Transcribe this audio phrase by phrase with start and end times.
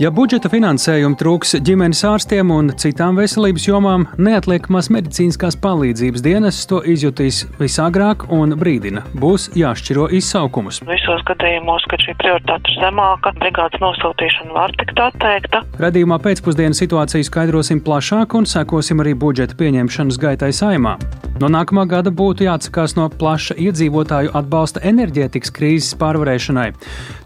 [0.00, 6.80] Ja budžeta finansējuma trūks ģimenes ārstiem un citām veselības jomām, neatliekamās medicīniskās palīdzības dienas to
[6.88, 9.04] izjutīs visāgrāk un brīdina.
[9.12, 10.80] Būs jāšķiro izsaukumus.
[10.88, 15.60] Visos gadījumos, kad šī prioritāte ir zemāka, brigādes nosūtīšana var tikt atteikta.
[15.84, 20.96] Radījumā pēcpusdienas situāciju skaidrosim plašāk un sekosim arī budžeta pieņemšanas gaitai saimā.
[21.42, 26.68] No nākamā gada būtu jāatsakās no plaša iedzīvotāju atbalsta enerģētikas krīzes pārvarēšanai.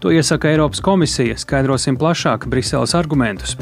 [0.01, 1.35] To iesaka Eiropas komisija.
[1.37, 3.53] Skaidrosim plašāk Briseles argumentus.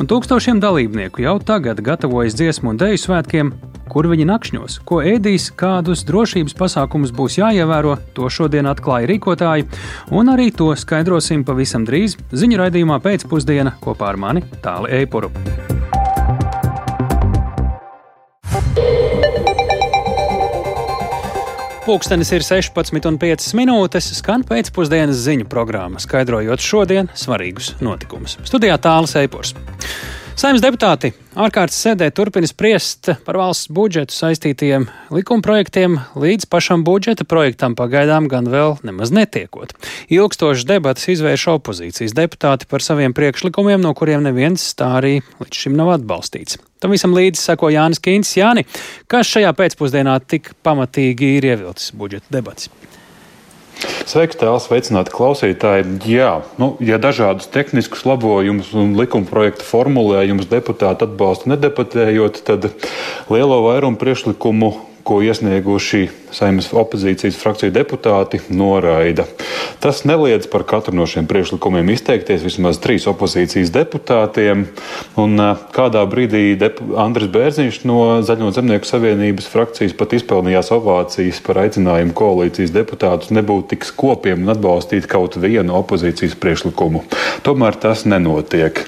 [0.00, 3.52] Un tūkstošiem dalībnieku jau tagad gatavojas dziesmu un dēļu svētkiem,
[3.90, 9.68] kur viņi nakšņos, ko ēdīs, kādus drošības pasākumus būs jāievēro, to šodien atklāja rīkotāji,
[10.10, 15.30] un arī to skaidrosim pavisam drīz ziņu raidījumā pēcpusdienā kopā ar mani Tāli Eipuru.
[21.90, 28.36] Pūkstens ir 16,5 minūtes, skan pēcpusdienas ziņu programma, skaidrojot šodienas svarīgus notikumus.
[28.46, 29.56] Studijā tālāk Eipors.
[30.38, 37.74] Saimnes deputāti ārkārtas sēdē turpina spriest par valsts budžetu saistītiem likumprojektiem, līdz pašam budžeta projektam
[37.78, 39.74] pagaidām gan vēl nemaz netiekot.
[40.12, 45.76] Ilgstošas debatas izvērš opozīcijas deputāti par saviem priekšlikumiem, no kuriem neviens tā arī līdz šim
[45.80, 46.60] nav atbalstīts.
[46.80, 48.30] Tam visam līdzi sako Jānis Kīns.
[48.38, 48.64] Jāni,
[49.10, 52.70] kas šajā pēcpusdienā tik pamatīgi ir ievilcis budžeta debatas?
[54.10, 55.84] Sveiks, tēls, sveicināti klausītāji.
[56.10, 62.66] Jā, nu, ja dažādus tehniskus labojumus un likuma projekta formulējumus deputāti atbalsta nedebatējot, tad
[63.30, 64.72] lielo vairumu priekšlikumu
[65.06, 69.26] ko iesnieguši saimnes opozīcijas frakciju deputāti, noraida.
[69.80, 74.66] Tas neliedz par katru no šiem priekšlikumiem izteikties vismaz trīs opozīcijas deputātiem.
[75.20, 76.54] Un kādā brīdī
[77.00, 83.72] Andris Bērziņš no Zaļo zemnieku savienības frakcijas pat izpelnījās ovācijas par aicinājumu koalīcijas deputātus nebūt
[83.74, 87.04] tik skopiem un atbalstīt kaut vienu opozīcijas priekšlikumu.
[87.46, 88.84] Tomēr tas nenotiek.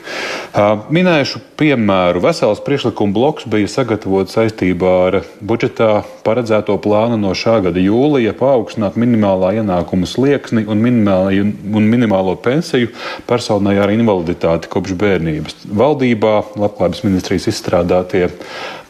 [0.92, 2.22] Minēšu piemēru.
[2.24, 8.98] Vesels priekšlikumu bloks bija sagatavots saistībā ar budžetā paredzēto plānu no šā gada jūlija paaugstināt
[9.00, 12.92] minimālā ienākuma slieksni un, un minimālo pensiju
[13.28, 15.58] personai ar invaliditāti kopš bērnības.
[15.82, 18.28] Valdībā Labklājības ministrijas izstrādātie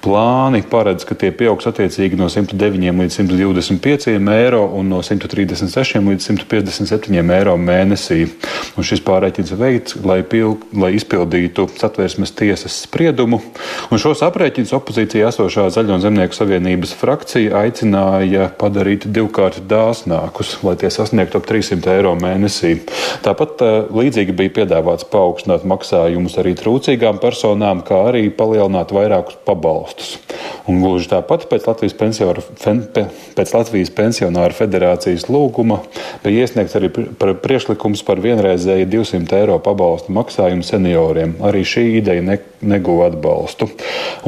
[0.02, 6.28] plāni paredz, ka tie pieaugs attiecīgi no 109 līdz 125 eiro un no 136 līdz
[6.32, 8.26] 157 eiro mēnesī.
[8.76, 13.40] Un šis pārreķins veikts, lai, pil, lai izpildītu satversmes tiesas spriedumu.
[13.92, 20.90] Un šos aprēķinus opozīcijā esošā Zaļo zemnieku savienības frakcija aicināja padarīt divkārt dāsnākus, lai tie
[20.92, 22.74] sasniegtu ap 300 eiro mēnesī.
[23.22, 29.91] Tāpat eh, līdzīgi bija piedāvāts paaugstināt maksājumus arī trūcīgām personām, kā arī palielināt vairākus pabalstus
[29.92, 30.18] pabalstus.
[30.68, 31.94] Un gluži tāpat pēc Latvijas,
[33.34, 35.80] pēc Latvijas pensionāru federācijas lūguma
[36.22, 41.36] bija iesniegts arī priekšlikums par vienreizēju 200 eiro pabalstu maksājumu senioriem.
[41.42, 43.68] Arī šī ideja ne, neguva atbalstu.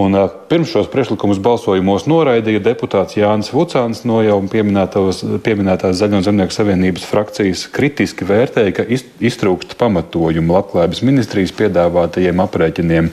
[0.00, 0.16] Un,
[0.50, 7.66] pirms šos priekšlikumus balsojumos noraidīja deputāts Jānis Vucāns no jau pieminētās Zaļo zemnieku savienības frakcijas
[7.74, 13.10] kritiski vērtēja, ka iztrūkst pamatojumu labklājības ministrijas piedāvātajiem aprēķiniem.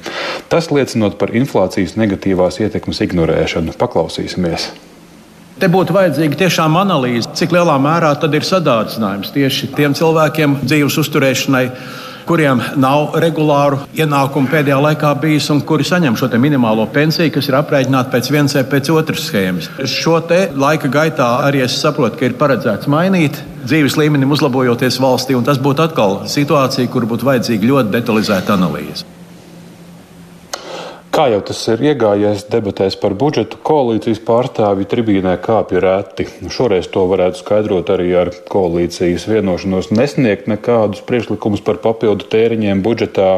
[0.52, 3.78] Tas liecinot par inflācijas negatīvās ietekmes ignorēšanu.
[3.82, 4.72] Paklausīsimies!
[5.62, 10.96] Te būtu vajadzīga tiešām analīze, cik lielā mērā tad ir sadārdzinājums tieši tiem cilvēkiem dzīves
[11.04, 11.66] uzturēšanai,
[12.28, 17.60] kuriem nav regulāru ienākumu pēdējā laikā bijis un kuri saņem šo minimālo pensiju, kas ir
[17.60, 19.70] aprēķināta pēc vienas pēc otras schēmas.
[19.90, 20.20] Šo
[20.56, 25.62] laika gaitā arī es saprotu, ka ir paredzēts mainīt dzīves līmenim, uzlabojoties valstī, un tas
[25.62, 29.11] būtu atkal situācija, kur būtu vajadzīga ļoti detalizēta analīze.
[31.22, 36.26] Kā jau tas ir iegājies debatēs par budžetu, koalīcijas pārstāvji tribīnē kāpja reti.
[36.50, 43.30] Šoreiz to varētu skaidrot arī ar koalīcijas vienošanos nesniegt nekādus priekšlikumus par papildu tēriņiem budžetā.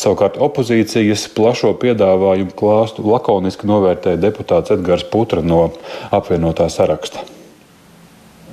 [0.00, 5.66] Savukārt opozīcijas plašo piedāvājumu klāstu lakoniski novērtēja deputāts Edgars Putra no
[6.16, 7.28] apvienotā saraksta.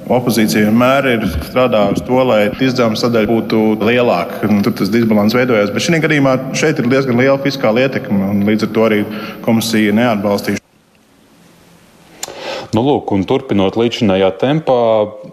[0.09, 4.50] Opozīcija vienmēr ir strādājusi to, lai izdevuma sadaļa būtu lielāka.
[4.66, 5.70] Tur tas disbalans veidojās.
[5.76, 9.03] Bet šī gadījumā šeit ir diezgan liela fiskāla ietekme, un līdz ar to arī
[9.46, 10.59] komisija neatbalstīja
[12.70, 14.82] Nu, lūk, turpinot līdzinājā tempā,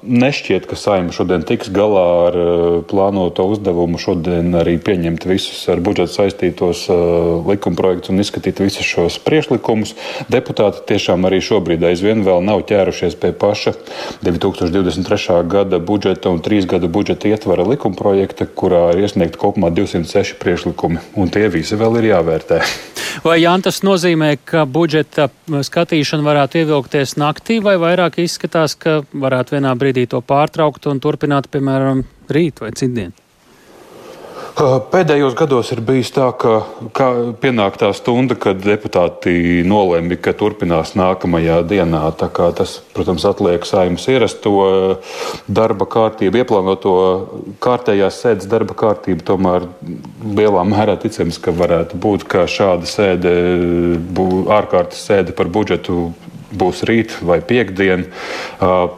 [0.07, 5.83] nešķiet, ka saima šodien tiks galā ar uh, plānoto uzdevumu šodien arī pieņemt visus ar
[5.85, 9.97] budžetu saistītos uh, likumprojektus un izskatīt visus šos priešlikumus.
[10.33, 13.75] Deputāti tiešām arī šobrīd aizvien vēl nav ķērušies pie paša
[14.27, 15.41] 2023.
[15.51, 21.33] gada budžeta un trīs gadu budžeta ietvara likumprojekta, kurā ir iesniegt kopumā 206 priešlikumi, un
[21.33, 22.63] tie visi vēl ir jāvērtē.
[23.25, 29.57] Vai Jānis tas nozīmē, ka budžeta skatīšana varētu ievilkties naktī, vai vairāk izskatās, ka varētu
[29.57, 33.17] vienā brīdī to pārtraukt un turpināt, piemēram, rīt vai citdien?
[34.57, 36.63] Pēdējos gados ir bijis tā, ka,
[36.97, 37.07] ka
[37.43, 42.01] pienāk tā stunda, kad deputāti nolēma, ka turpinās nākamajā dienā.
[42.17, 44.55] Tas, protams, atliek saimnes ierasto
[45.45, 46.95] darba kārtību, ieplānoto
[47.61, 49.27] kārtējās sēdes darba kārtību.
[49.29, 49.69] Tomēr
[50.25, 53.35] lielā mērā ticams, ka varētu būt, ka šāda sēde,
[54.57, 56.15] ārkārtas sēde par budžetu
[56.55, 58.07] būs rīt vai piekdien.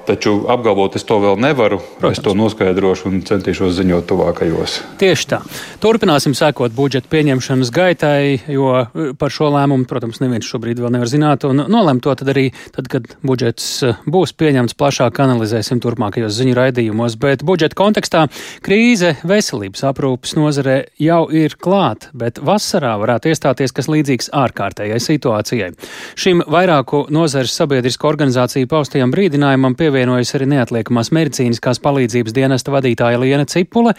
[0.08, 1.80] Taču apgalvot es to vēl nevaru.
[1.98, 2.18] Protams.
[2.18, 4.78] Es to noskaidrošu un centīšos ziņot tuvākajos.
[5.00, 5.40] Tieši tā.
[5.82, 8.84] Turpināsim sekot budžeta pieņemšanas gaitai, jo
[9.18, 11.46] par šo lēmumu, protams, neviens šobrīd vēl nevar zināt.
[11.48, 13.70] Un nolemt to tad arī, tad, kad budžets
[14.08, 17.16] būs pieņemts plašāk, analizēsim turpmākajos ziņu raidījumos.
[17.20, 18.26] Bet budžeta kontekstā
[18.64, 25.72] krīze veselības aprūpas nozarē jau ir klāt, bet vasarā varētu iestāties kas līdzīgs ārkārtējai situācijai.
[26.18, 33.20] Šim vairāku nozaru nozares sabiedrisko organizāciju paustajam brīdinājumam pievienojas arī neatliekamās medicīniskās palīdzības dienesta vadītāja
[33.22, 33.92] Liena Cipule.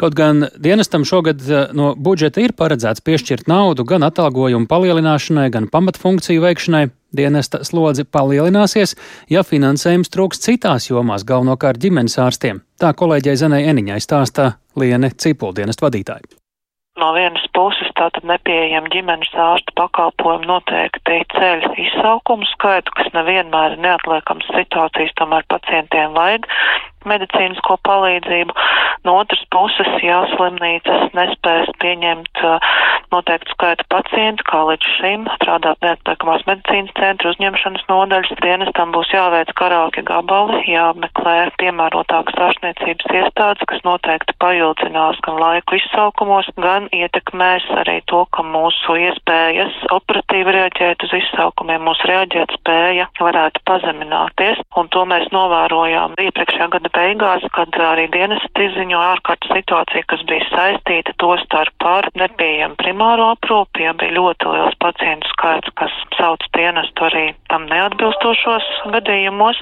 [0.00, 5.68] Kaut gan dienestam šogad eh, no budžeta ir paredzēts piešķirt naudu gan atalgojumu palielināšanai, gan
[5.68, 8.96] pamatfunkciju veikšanai, dienesta slodzi palielināsies,
[9.28, 12.64] ja finansējums trūks citās jomās, galvenokārt ģimenes ārstiem.
[12.80, 16.37] Tā kolēģei Zenei Eniņai stāstā Liene Cipul dienesta vadītāja.
[16.98, 23.84] No vienas puses tātad nepieejam ģimenes ārsta pakalpojumu noteikti ceļ izsaukumu skaitu, kas nevienmēr ir
[23.84, 26.48] neatliekams situācijas, tomēr pacientiem vajag
[27.06, 28.56] medicīnisko palīdzību.
[29.06, 32.72] No otras puses, ja slimnīcas nespēs pieņemt uh,
[33.12, 39.52] noteiktu skaitu pacientu, kā līdz šim, strādāt neatliekamās medicīnas centra uzņemšanas nodaļas, dienestam būs jāveic
[39.58, 47.98] karāki gabali, jāmeklē piemērotākas ārstniecības iestādes, kas noteikti paildzinās gan laiku izsaukumos, gan ietekmēs arī
[48.10, 55.04] to, ka mūsu iespējas operatīvi reaģēt uz izsaukumiem, mūsu reaģēt spēja varētu pazemināties, un to
[55.08, 61.34] mēs novērojām iepriekšējā gada beigās, kad arī dienas izziņo ārkārtas situācija, kas bija saistīta to
[61.44, 67.24] starp ar nepieejamu primāro aprūpi, ja bija ļoti liels pacientu skaits, kas sauc dienestu arī
[67.52, 69.60] tam neatbilstošos gadījumos,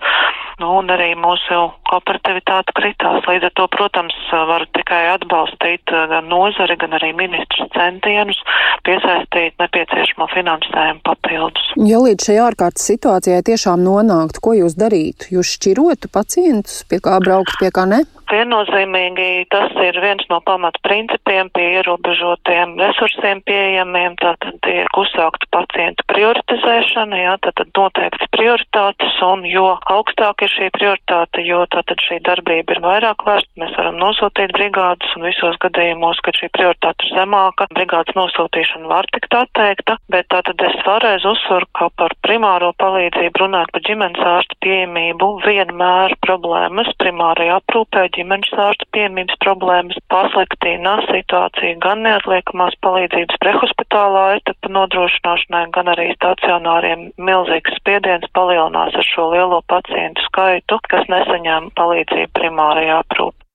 [0.60, 1.58] nu, un arī mūsu
[1.92, 3.24] operativitāte kritās.
[3.28, 8.40] Līdz ar to, protams, varu tikai atbalstīt gan nozari, gan arī ministrs centienus
[8.86, 11.72] piesaistīt nepieciešamo finansējumu papildus.
[11.88, 15.30] Ja līdz šai ārkārtas situācijai tiešām nonāktu, ko jūs darītu?
[15.36, 18.04] Jūs šķirotu pacientus, pie kā braukt, pie kā ne?
[18.26, 26.02] Viennozīmīgi tas ir viens no pamata principiem pie ierobežotiem resursiem pieejamiem, tātad tiek uzsākta pacientu
[26.10, 32.74] prioritizēšana, jā, tātad noteikts prioritātes, un jo augstāk ir šī prioritāte, jo tātad šī darbība
[32.74, 37.68] ir vairāk vērsta, mēs varam nosūtīt brigādes, un visos gadījumos, kad šī prioritāte ir zemāka,
[37.78, 43.70] brigādes nosūtīšana var tikt atteikta, bet tātad es vēlreiz uzsveru, ka par primāro palīdzību runāt
[43.70, 52.04] par ģimenes ārsta pieejamību vienmēr problēmas primārajā aprūpē ģimenes ārsta piemības problēmas pasliktina situāciju gan
[52.06, 60.24] neatliekamās palīdzības prehospitālā etapa nodrošināšanai, gan arī stacionāriem milzīgs spiediens palielinās ar šo lielo pacientu
[60.28, 63.45] skaitu, kas nesaņem palīdzību primārajā aprūpē.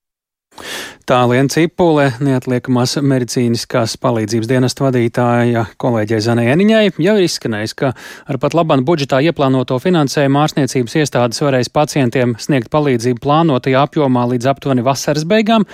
[1.11, 7.91] Tā Liena Cipule, neatliekamās medicīniskās palīdzības dienesta vadītāja kolēģei Zanēniņai, jau ir izskanējis, ka
[8.29, 14.51] ar pat labam budžetā ieplānoto finansējumu ārstniecības iestādes varēs pacientiem sniegt palīdzību plānotajā apjomā līdz
[14.53, 15.67] aptuveni vasaras beigām,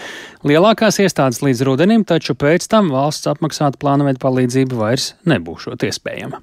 [0.48, 6.42] lielākās iestādes līdz rudenim, taču pēc tam valsts apmaksāta plānveida palīdzība vairs nebūšot iespējama.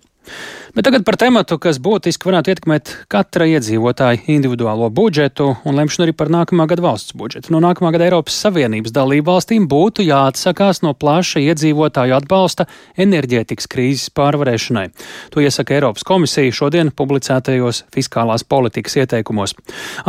[0.75, 6.14] Bet tagad par tematu, kas būtiski varētu ietekmēt katra iedzīvotāja individuālo budžetu un lemšanu arī
[6.19, 7.52] par nākamā gada valsts budžetu.
[7.54, 12.66] No nākamā gada Eiropas Savienības dalību valstīm būtu jāatsakās no plaša iedzīvotāju atbalsta
[12.99, 14.88] enerģētikas krīzes pārvarēšanai.
[15.31, 19.54] To iesaka Eiropas komisija šodien publicētajos fiskālās politikas ieteikumos.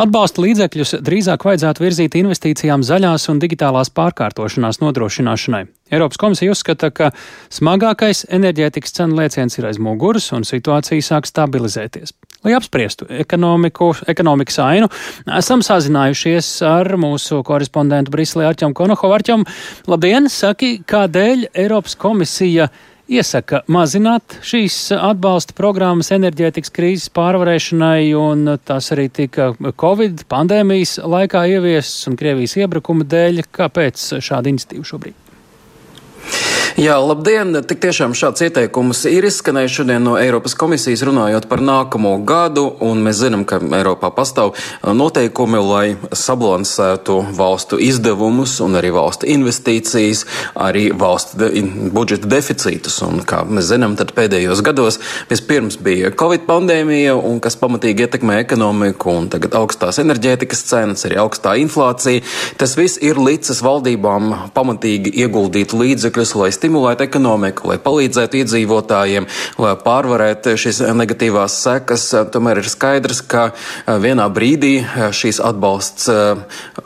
[0.01, 5.67] Atbalsta līdzekļus drīzāk vajadzētu virzīt investīcijām zaļās un digitālās pārkārtošanās nodrošināšanai.
[5.93, 7.11] Eiropas komisija uzskata, ka
[7.53, 12.15] smagākais enerģētikas cenu lēciens ir aiz muguras un situācija sāk stabilizēties.
[12.45, 14.89] Lai apspriestu ekonomikas ainu,
[15.37, 19.13] esam sazinājušies ar mūsu korespondentu Briselē Arķam Konohovu.
[19.13, 19.45] Arķam,
[19.89, 20.25] labdien!
[20.29, 22.65] Saki, kādēļ Eiropas komisija
[23.05, 29.51] iesaka mazināt šīs atbalsta programmas enerģētikas krīzes pārvarēšanai, un tas arī tika
[29.81, 33.45] Covid pandēmijas laikā ieviests un Krievijas iebrukuma dēļ.
[33.53, 35.24] Kāpēc šāda iniciatīva šobrīd?
[36.75, 37.55] Jā, labdien!
[37.63, 42.99] Tik tiešām šāds ieteikums ir izskanējis šodien no Eiropas komisijas runājot par nākamo gadu, un
[43.05, 50.25] mēs zinām, ka Eiropā pastāv noteikumi, lai sabalansētu valstu izdevumus un arī valstu investīcijas,
[50.65, 51.61] arī valstu de
[51.95, 52.99] budžeta deficītus.
[53.07, 54.99] Un, kā mēs zinām, tad pēdējos gados
[55.31, 61.23] vispirms bija Covid pandēmija, un kas pamatīgi ietekmē ekonomiku, un tagad augstās enerģētikas cenas, arī
[61.23, 62.27] augstā inflācija.
[62.59, 69.27] Tas viss ir licis valdībām pamatīgi ieguldīt līdzekļus, lai stimulētu ekonomiku, lai palīdzētu iedzīvotājiem,
[69.61, 72.07] lai pārvarētu šīs negatīvās sekas.
[72.33, 73.51] Tomēr ir skaidrs, ka
[74.01, 74.79] vienā brīdī
[75.13, 76.09] šīs atbalsts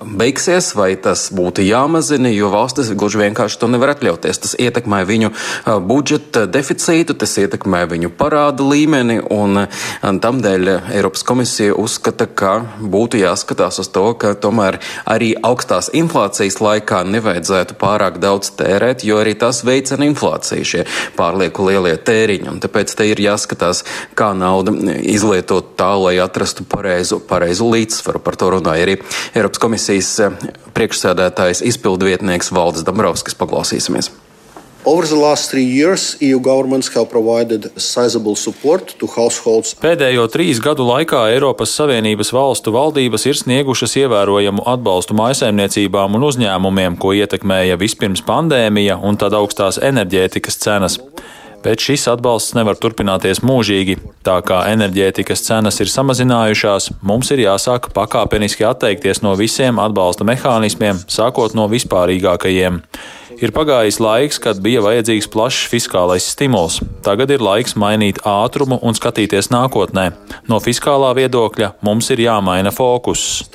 [0.03, 4.41] beigsies, vai tas būtu jāmazina, jo valstis gluži vienkārši to nevar atļauties.
[4.43, 5.31] Tas ietekmē viņu
[5.87, 9.63] budžeta deficītu, tas ietekmē viņu parādu līmeni, un
[10.03, 17.05] tamdēļ Eiropas komisija uzskata, ka būtu jāskatās uz to, ka tomēr arī augstās inflācijas laikā
[17.07, 20.85] nevajadzētu pārāk daudz tērēt, jo arī tas veicina inflāciju, šie
[21.17, 22.57] pārlieku lielie tēriņi.
[22.63, 23.83] Tāpēc te ir jāskatās,
[24.19, 28.23] kā nauda izlietot tā, lai atrastu pareizu, pareizu līdzsvaru.
[28.23, 28.97] Par to runāja arī
[29.33, 30.15] Eiropas komisijas
[30.77, 33.37] priekšsēdētājs izpildvietnieks Valdis Dombrovskis.
[33.39, 34.11] Paklausīsimies!
[34.85, 39.73] Over the last three years, EU governments have provided sizable support to households.
[39.75, 46.95] Pēdējo trīs gadu laikā Eiropas Savienības valstu valdības ir sniegušas ievērojamu atbalstu maisaimniecībām un uzņēmumiem,
[46.95, 50.95] ko ietekmēja vispirms pandēmija un tad augstās enerģētikas cenas.
[51.63, 53.97] Bet šis atbalsts nevar turpināties mūžīgi.
[54.23, 61.01] Tā kā enerģētikas cenas ir samazinājušās, mums ir jāsāk pakāpeniski atteikties no visiem atbalsta mehānismiem,
[61.11, 62.79] sākot no vispārīgākajiem.
[63.39, 66.79] Ir pagājis laiks, kad bija vajadzīgs plašs fiskālais stimuls.
[67.05, 70.09] Tagad ir laiks mainīt ātrumu un skatīties nākotnē.
[70.51, 73.45] No fiskālā viedokļa mums ir jāmaina fokus.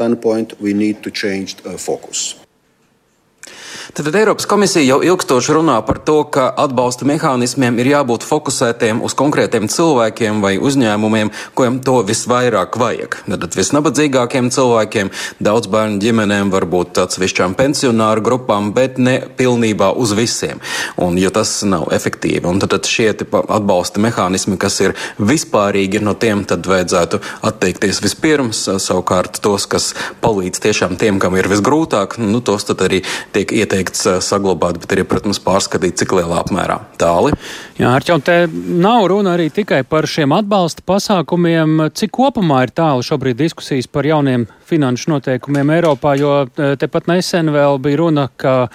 [3.92, 9.12] Tad Eiropas komisija jau ilgstoši runā par to, ka atbalsta mehānismiem ir jābūt fokusētiem uz
[9.18, 13.18] konkrētiem cilvēkiem vai uzņēmumiem, kuriem to visvairāk vajag.
[13.28, 15.10] Tad visnabadzīgākiem cilvēkiem,
[15.44, 20.62] daudz bērnu ģimenēm, varbūt atsevišķām pensionāru grupām, bet ne pilnībā uz visiem.
[20.96, 22.46] Un, jo tas nav efektīvi.
[22.48, 28.64] Un tad, tad šie atbalsta mehānismi, kas ir vispārīgi, no tiem tad vajadzētu atteikties vispirms.
[28.80, 29.92] Savukārt tos, kas
[30.24, 33.04] palīdz tiešām tiem, kam ir visgrūtāk, nu, tos tad arī
[33.36, 36.78] tiek ieteikti ieteikts eh, saglabāt, bet arī, protams, pārskatīt, cik lielā apmērā.
[37.00, 37.34] Tāli.
[37.78, 41.88] Jā, Arčau, te nav runa arī tikai par šiem atbalsta pasākumiem.
[41.94, 47.50] Cik kopumā ir tālu šobrīd diskusijas par jauniem finanšu noteikumiem Eiropā, jo eh, tepat nesen
[47.54, 48.68] vēl bija runa, ka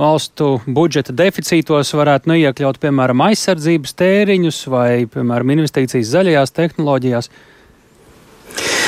[0.00, 7.30] valstu budžeta deficītos varētu neiekļaut, piemēram, aizsardzības tēriņus vai, piemēram, investīcijas zaļajās tehnoloģijās.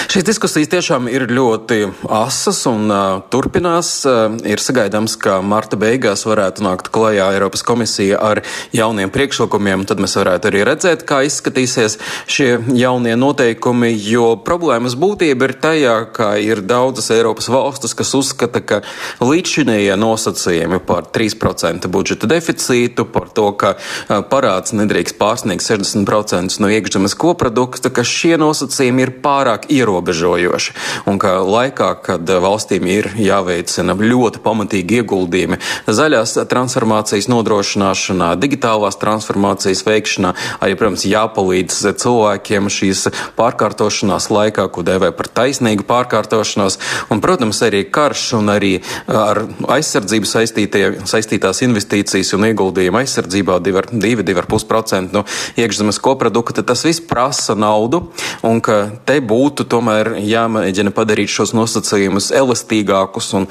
[0.06, 1.80] Šīs diskusijas tiešām ir ļoti
[2.14, 3.90] asas un uh, turpinās.
[4.06, 8.40] Uh, ir sagaidāms, ka marta beigās varētu nākt klajā Eiropas komisija ar
[8.76, 11.98] jauniem priekšlikumiem, tad mēs varētu arī redzēt, kā izskatīsies
[12.30, 12.46] šie
[12.78, 18.80] jaunie noteikumi, jo problēmas būtība ir tajā, ka ir daudzas Eiropas valstis, kas uzskata, ka
[19.24, 26.72] līdzšinējie nosacījumi par 3% budžeta deficītu, par to, ka uh, parāds nedrīkst pārsniegt 60% no
[26.78, 30.74] iekšzemes koprodukta, ka šie nosacījumi ir pārāk ierobežoti ierobežojoši.
[31.08, 39.84] Un ka laikā, kad valstīm ir jāveicina ļoti pamatīgi ieguldījumi zaļās transformācijas nodrošināšanā, digitālās transformācijas
[39.86, 43.06] veikšanā, arī, protams, jāpalīdz cilvēkiem šīs
[43.38, 46.78] pārkārtošanās laikā, ko dēvē par taisnīgu pārkārtošanos.
[47.12, 48.74] Un, protams, arī karš un arī
[49.08, 49.44] ar
[49.78, 55.24] aizsardzību saistītās investīcijas un ieguldījumi aizsardzībā 2,5% no
[55.58, 56.66] iekšzemes koprodukta.
[56.66, 58.04] Tas viss prasa naudu,
[58.46, 63.46] un ka te būtu tomēr tomēr jāmēģina padarīt šos nosacījumus elastīgākus un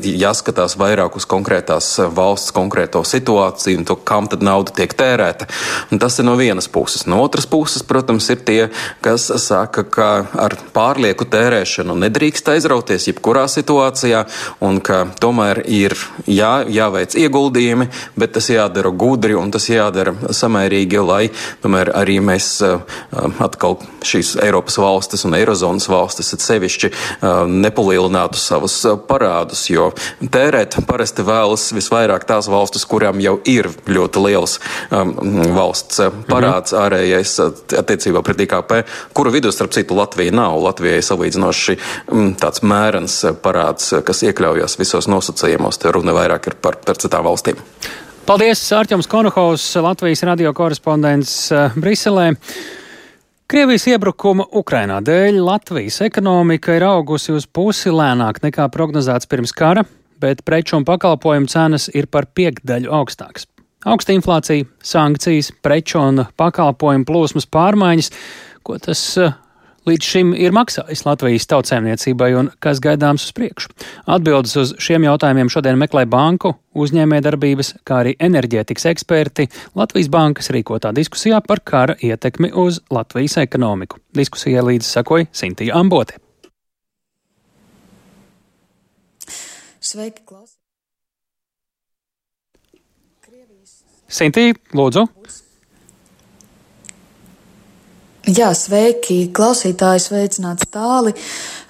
[0.00, 5.48] jāskatās vairāk uz konkrētās valsts konkrēto situāciju un to, kam tad nauda tiek tērēta.
[5.92, 7.04] Un tas ir no vienas puses.
[7.10, 8.60] No otras puses, protams, ir tie,
[9.04, 10.08] kas saka, ka
[10.40, 14.24] ar pārlieku tērēšanu nedrīkst aizrauties jebkurā situācijā
[14.64, 15.96] un ka tomēr ir
[16.30, 21.22] jā, jāveic ieguldījumi, bet tas jādara gudri un tas jādara samērīgi, lai
[21.62, 22.52] tomēr arī mēs
[23.44, 26.90] atkal šīs Eiropas valstis un Eirozonas Eirozonas valstis sevišķi
[27.50, 28.76] nepalielinātu savus
[29.08, 29.88] parādus, jo
[30.22, 34.58] tērēt parasti vēlas visvairāk tās valstis, kurām jau ir ļoti liels
[34.94, 35.10] um,
[35.56, 35.98] valsts
[36.30, 36.84] parāds mhm.
[36.84, 37.34] ārējais
[37.82, 38.76] attiecībā pret IKP,
[39.16, 40.60] kuru vidū, starp citu, Latvija nav.
[40.62, 41.78] Latvijai salīdzinoši
[42.14, 45.82] um, tāds mērens parāds, kas iekļaujas visos nosacījumos.
[45.82, 47.58] Te runa vairāk ir par, par citām valstīm.
[48.28, 52.36] Paldies, Arķems Konohaus, Latvijas radio korespondents Briselē.
[53.50, 59.82] Krievijas iebrukuma Ukrainā dēļ Latvijas ekonomika ir augusi uz pusi lēnāk nekā prognozēts pirms kara,
[60.22, 63.48] bet preču un pakalpojumu cenas ir par piekdaļu augstākas.
[63.90, 68.12] Augsta inflācija, sankcijas, preču un pakalpojumu plūsmas pārmaiņas,
[68.62, 69.34] ko tas uh,
[69.90, 73.72] līdz šim ir maksājis Latvijas tautsēmniecībai un kas gaidāms uz priekšu?
[74.10, 80.94] Atbildes uz šiem jautājumiem šodien meklē banku, uzņēmējdarbības, kā arī enerģētikas eksperti Latvijas bankas rīkotā
[80.96, 84.00] diskusijā par kara ietekmi uz Latvijas ekonomiku.
[84.16, 86.20] Diskusijai līdzi sakoja Sintīja Ambote.
[89.80, 90.60] Sveiki, klausītāji!
[94.10, 95.06] Sintīja, lūdzu!
[98.30, 101.14] Jā, sveiki, klausītāji, sveicināts tāli.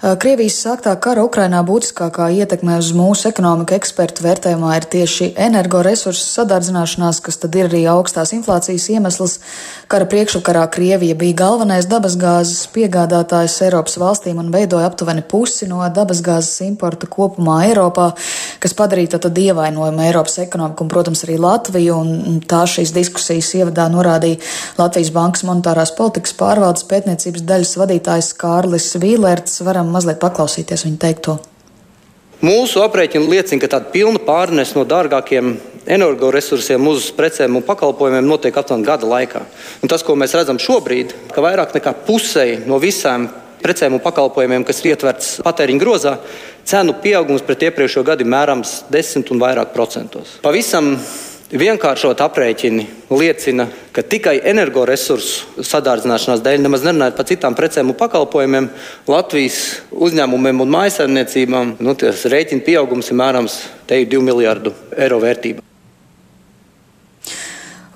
[0.01, 7.21] Krievijas sāktā kara Ukrainā būtiskākā ietekme uz mūsu ekonomiku ekspertu vērtējumā ir tieši energoresursu sadardzināšanās,
[7.25, 9.35] kas tad ir arī augstās inflācijas iemesls.
[9.89, 16.65] Kara priekšvakarā Krievija bija galvenais dabasgāzes piegādātājs Eiropas valstīm un veidoja aptuveni pusi no dabasgāzes
[16.67, 18.11] importa kopumā Eiropā,
[18.61, 21.97] kas padarīja tad ievainojumu Eiropas ekonomiku un, protams, arī Latviju.
[22.01, 24.41] Un tā šīs diskusijas ievadā norādīja
[24.81, 29.61] Latvijas Bankas monetārās politikas pārvaldes pētniecības daļas vadītājs Kārlis Vīlērts.
[29.63, 31.37] Varam mazliet paklausīties viņa teikto.
[32.41, 35.53] Mūsu aprēķini liecina, ka tāda pilna pārnes no dārgākiem
[35.91, 39.43] energoresursiem uz precēm un pakalpojumiem notiek aptuveni gada laikā.
[39.85, 43.29] Un tas, ko mēs redzam šobrīd, ka vairāk nekā pusei no visām
[43.61, 46.15] precēm un pakalpojumiem, kas ir ietverts patēriņa grozā,
[46.67, 50.39] cenu pieaugums pret iepriekšējo gadu ir mērams 10 un vairāk procentos.
[50.43, 50.95] Pavisam
[51.51, 58.69] Vienkāršot aprēķini liecina, ka tikai energoresursu sadārdzināšanās dēļ, nemaz nerunājot par citām precēm un pakalpojumiem,
[59.11, 59.57] Latvijas
[59.91, 63.57] uzņēmumiem un mājsaimniecībām nu, rēķina pieaugums ir mērams
[63.89, 65.70] te 2 miljardu eiro vērtība.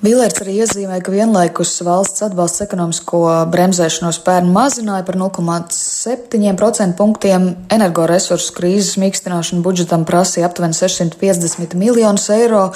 [0.05, 3.19] Vilērts arī iezīmē, ka vienlaikus valsts atbalsts ekonomisko
[3.50, 7.47] bremzēšanos pērn mazināja par 0,7% punktiem.
[7.74, 12.67] Energoresursu krīzes mīkstināšana budžetam prasīja aptuveni 650 miljonus eiro,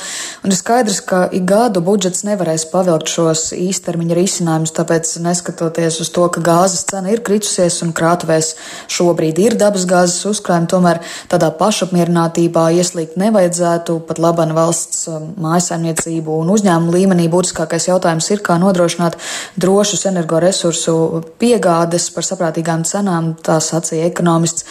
[0.41, 6.09] un ir skaidrs, ka ik gadu budžets nevarēs pavilkt šos īstermiņa risinājumus, tāpēc neskatoties uz
[6.15, 8.55] to, ka gāzes cena ir kritusies un krātuvēs
[8.89, 16.55] šobrīd ir dabasgāzes uzkrājumi, tomēr tādā pašapmierinātībā ieslīgt nevajadzētu pat labana valsts um, mājasaimniecību un
[16.57, 19.17] uzņēmumu līmenī līmenī būtiskākais jautājums ir, kā nodrošināt
[19.59, 24.65] drošus energoresursu piegādes par saprātīgām cenām, tā sacīja ekonomists.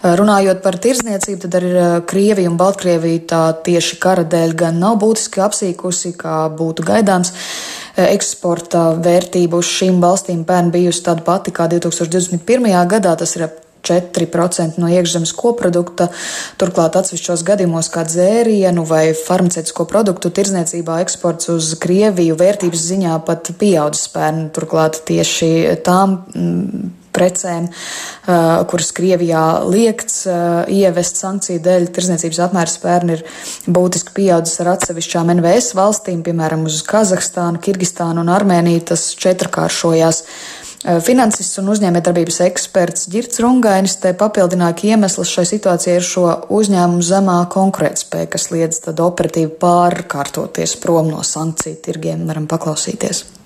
[0.00, 1.72] Runājot par tirzniecību, tad arī
[2.08, 7.34] Krievija un Baltkrievija tā tieši kara dēļ gan nav būtiski apsīkusi, kā būtu gaidāms.
[8.00, 12.70] Eksporta vērtība uz šīm valstīm pērn bijusi tāda pati kā 2021.
[12.88, 16.10] gadā, tas ir ap 4% no iekšzemes koprodukta.
[16.60, 23.52] Turklāt atsevišķos gadījumos, kā dzērienu vai farmaceitisko produktu tirzniecībā eksports uz Krieviju vērtības ziņā pat
[23.60, 24.48] pieaudzis pērn.
[24.54, 25.52] Turklāt tieši
[25.86, 27.68] tām mm, precēm,
[28.70, 30.22] kuras Krievijā liekts
[30.70, 33.24] ievest sankciju dēļ, tirzniecības apmērs pērn ir
[33.66, 40.24] būtiski pieaudzis ar atsevišķām NVS valstīm, piemēram, uz Kazahstānu, Kirgistānu un Armēniju tas četrkāršojās.
[40.80, 46.24] Eh, finansists un uzņēmējdarbības eksperts Girts Rungainis te papildināja, ka iemesls šai situācijai ir šo
[46.56, 52.24] uzņēmumu zemā konkurētspēja, kas liedz tad operatīvi pārkārtoties prom no sankciju tirgiem.
[52.30, 53.39] Varam paklausīties.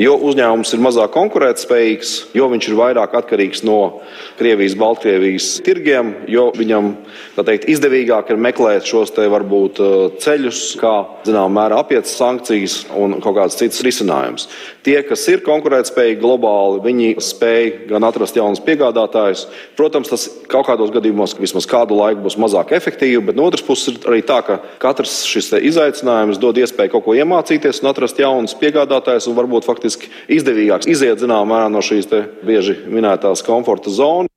[0.00, 4.00] Jo uzņēmums ir mazāk konkurētspējīgs, jo viņš ir vairāk atkarīgs no
[4.38, 6.94] Krievijas, Baltkrievijas tirgiem, jo viņam
[7.36, 10.94] teikt, izdevīgāk ir meklēt šos te varbūt uh, ceļus, kā
[11.28, 14.46] zināmā mērā apiet sankcijas un kaut kādas citas risinājumus.
[14.82, 19.44] Tie, kas ir konkurētspējīgi globāli, viņi spēj gan atrast jaunus piegādātājus.
[19.76, 23.92] Protams, tas kaut kādos gadījumos vismaz kādu laiku būs mazāk efektīvi, bet no otras puses
[23.92, 28.56] ir arī tā, ka katrs šis izaicinājums dod iespēju kaut ko iemācīties un atrast jaunus
[28.58, 32.06] piegādātājus un varbūt faktiski faktiski izdevīgāks iziet zināmā mērā no šīs
[32.46, 34.30] bieži minētās komforta zonas.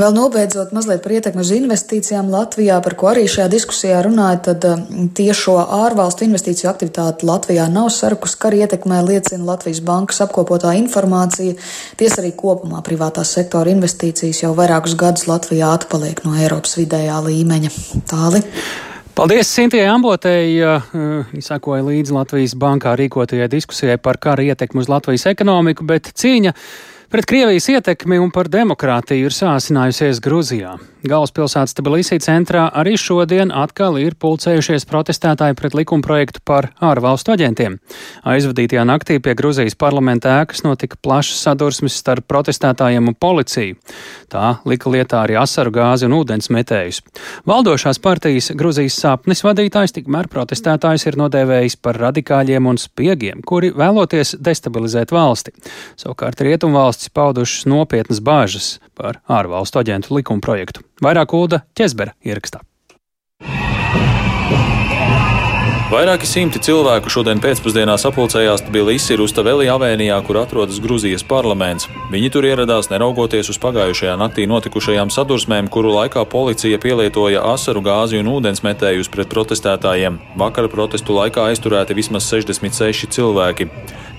[0.00, 4.64] Vēl nobeidzot mazliet par ietekmi uz investīcijām Latvijā, par ko arī šajā diskusijā runāja, tad
[4.64, 4.84] eh,
[5.18, 11.58] tiešo ārvalstu investīciju aktivitāti Latvijā nav sarukus, kā arī ietekmē liecina Latvijas bankas apkopotā informācija.
[12.00, 17.74] Tiesa arī kopumā privātās sektora investīcijas jau vairākus gadus Latvijā atpaliek no Eiropas vidējā līmeņa.
[18.08, 18.40] Tāli.
[19.20, 20.54] Paldies Sintijai Ambotei,
[21.36, 26.54] izsakoja līdzi Latvijas bankā rīkotajai diskusijai par kara ietekmi uz Latvijas ekonomiku, bet cīņa
[27.10, 30.76] Pret Krievijas ietekmi un par demokrātiju ir sāsinājusies Gruzijā.
[31.00, 37.78] Galvaspilsētas Tbilisī centrā arī šodien atkal ir pulcējušies protestētāji pret likumprojektu par ārvalstu aģentiem.
[38.28, 43.78] Aizvadītajā naktī pie Gruzijas parlamenta ēkas notika plašas sadursmes starp protestētājiem un policiju.
[44.30, 47.00] Tā lika lietā arī asaru gāzi un ūdens metējus.
[47.48, 54.36] Valdošās partijas Gruzijas sapnis vadītājs tikmēr protestētājs ir nodēvējis par radikāļiem un spiegiem, kuri vēloties
[54.38, 55.56] destabilizēt valsti.
[55.98, 60.82] Savukārt Rietumvalsts valstis paudušas nopietnas bāžas par ārvalstu aģentu likumprojektu.
[61.00, 62.60] Vairāk Ulda Ķezbera ierakstā.
[65.90, 71.88] Vairāki simti cilvēku šodien pēcpusdienā sapulcējās Tbilisi Rustavelī avēnijā, kur atrodas Gruzijas parlaments.
[72.12, 78.22] Viņi tur ieradās neraugoties uz pagājušajā naktī notikušajām sadursmēm, kuru laikā policija pielietoja asaru gāzi
[78.22, 80.20] un ūdensmetējus pret protestētājiem.
[80.38, 83.66] Vakara protestu laikā aizturēti vismaz 66 cilvēki.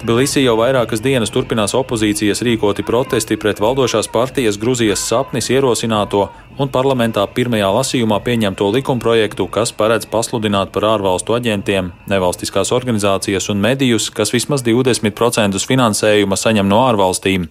[0.01, 6.25] Tbilisī jau vairākas dienas turpinās opozīcijas rīkoti protesti pret valdošās partijas Gruzijas sapnis ierosināto
[6.57, 13.61] un parlamentā pirmajā lasījumā pieņemto likumprojektu, kas paredz pasludināt par ārvalstu aģentiem nevalstiskās organizācijas un
[13.61, 17.47] medijus, kas vismaz 20% finansējuma saņem no ārvalstīm.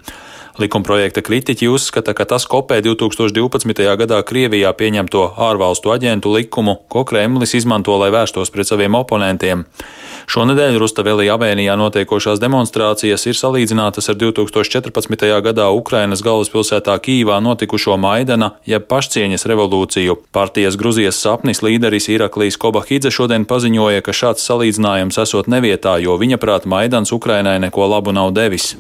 [0.61, 3.81] Likumprojekta kritiķi uzskata, ka tas kopē 2012.
[3.97, 9.65] gadā Krievijā pieņemto ārvalstu aģentu likumu, ko Kremlis izmanto, lai vērstos pret saviem oponentiem.
[10.31, 15.25] Šonadēļ Rustavelī avēnijā notiekošās demonstrācijas ir salīdzinātas ar 2014.
[15.47, 20.19] gadā Ukrainas galvaspilsētā Kīvā notikušo Maidana jeb pašcieņas revolūciju.
[20.31, 26.39] Partijas Gruzijas sapnis līderis Iraklīs Kobahidze šodien paziņoja, ka šāds salīdzinājums esot nevietā, jo viņa
[26.39, 28.75] prāt Maidans Ukrainai neko labu nav devis.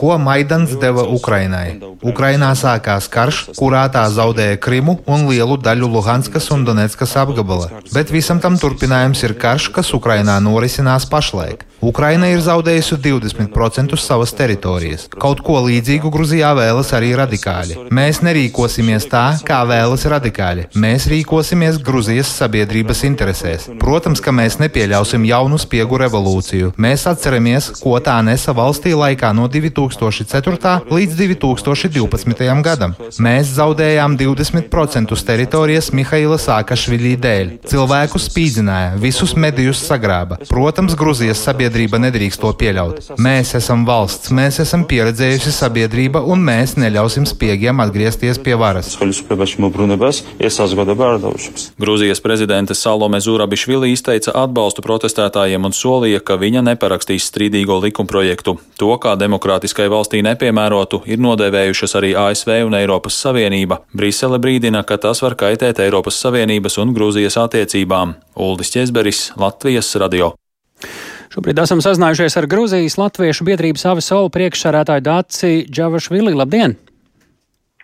[0.00, 1.78] Ko Maidans deva Ukrainai?
[2.02, 8.12] Ukrainā sākās karš, kurā tā zaudēja Krimu un lielu daļu Luhanskas un Donetskas apgabala, bet
[8.14, 11.66] visam tam turpinājums ir karš, kas Ukrainā norisinās pašlaik.
[11.78, 15.04] Ukraina ir zaudējusi 20% savas teritorijas.
[15.14, 17.76] Kaut ko līdzīgu Gruzijā vēlas arī radikāļi.
[17.94, 20.64] Mēs nerīkosimies tā, kā vēlas radikāļi.
[20.74, 23.68] Mēs rīkosimies Gruzijas sabiedrības interesēs.
[23.78, 26.72] Protams, ka mēs nepieļausim jaunu spiegu revolūciju.
[26.82, 30.74] Mēs atceramies, ko tā nesa valstī laikā no 2004.
[30.90, 32.50] līdz 2012.
[32.66, 32.98] gadam.
[33.22, 37.56] Mēs zaudējām 20% teritorijas Mihaila Sākašviļī dēļ.
[37.70, 40.42] Cilvēku spīdzināja, visus medijus sagrāba.
[40.50, 43.10] Protams, Gruzijas sabiedrība sabiedrība nedrīkst to pieļaut.
[43.20, 48.96] Mēs esam valsts, mēs esam pieredzējusi sabiedrība, un mēs neļausim spiegiem atgriezties pie varas.
[51.78, 58.56] Grūzijas prezidente Salome Zurabišvili izteica atbalstu protestētājiem un solīja, ka viņa neparakstīs strīdīgo likumprojektu.
[58.80, 63.82] To, kā demokrātiskai valstī nepiemērotu, ir nodēvējušas arī ASV un Eiropas Savienība.
[63.92, 68.16] Brisele brīdina, ka tas var kaitēt Eiropas Savienības un Grūzijas attiecībām.
[68.38, 70.32] Uldis Česberis, Latvijas radio.
[71.28, 76.32] Šobrīd esam sazinājušies ar Grūzijas Latviešu biedrības Avisola priekšsarētāju Dāci Džavašvili.
[76.32, 76.72] Labdien!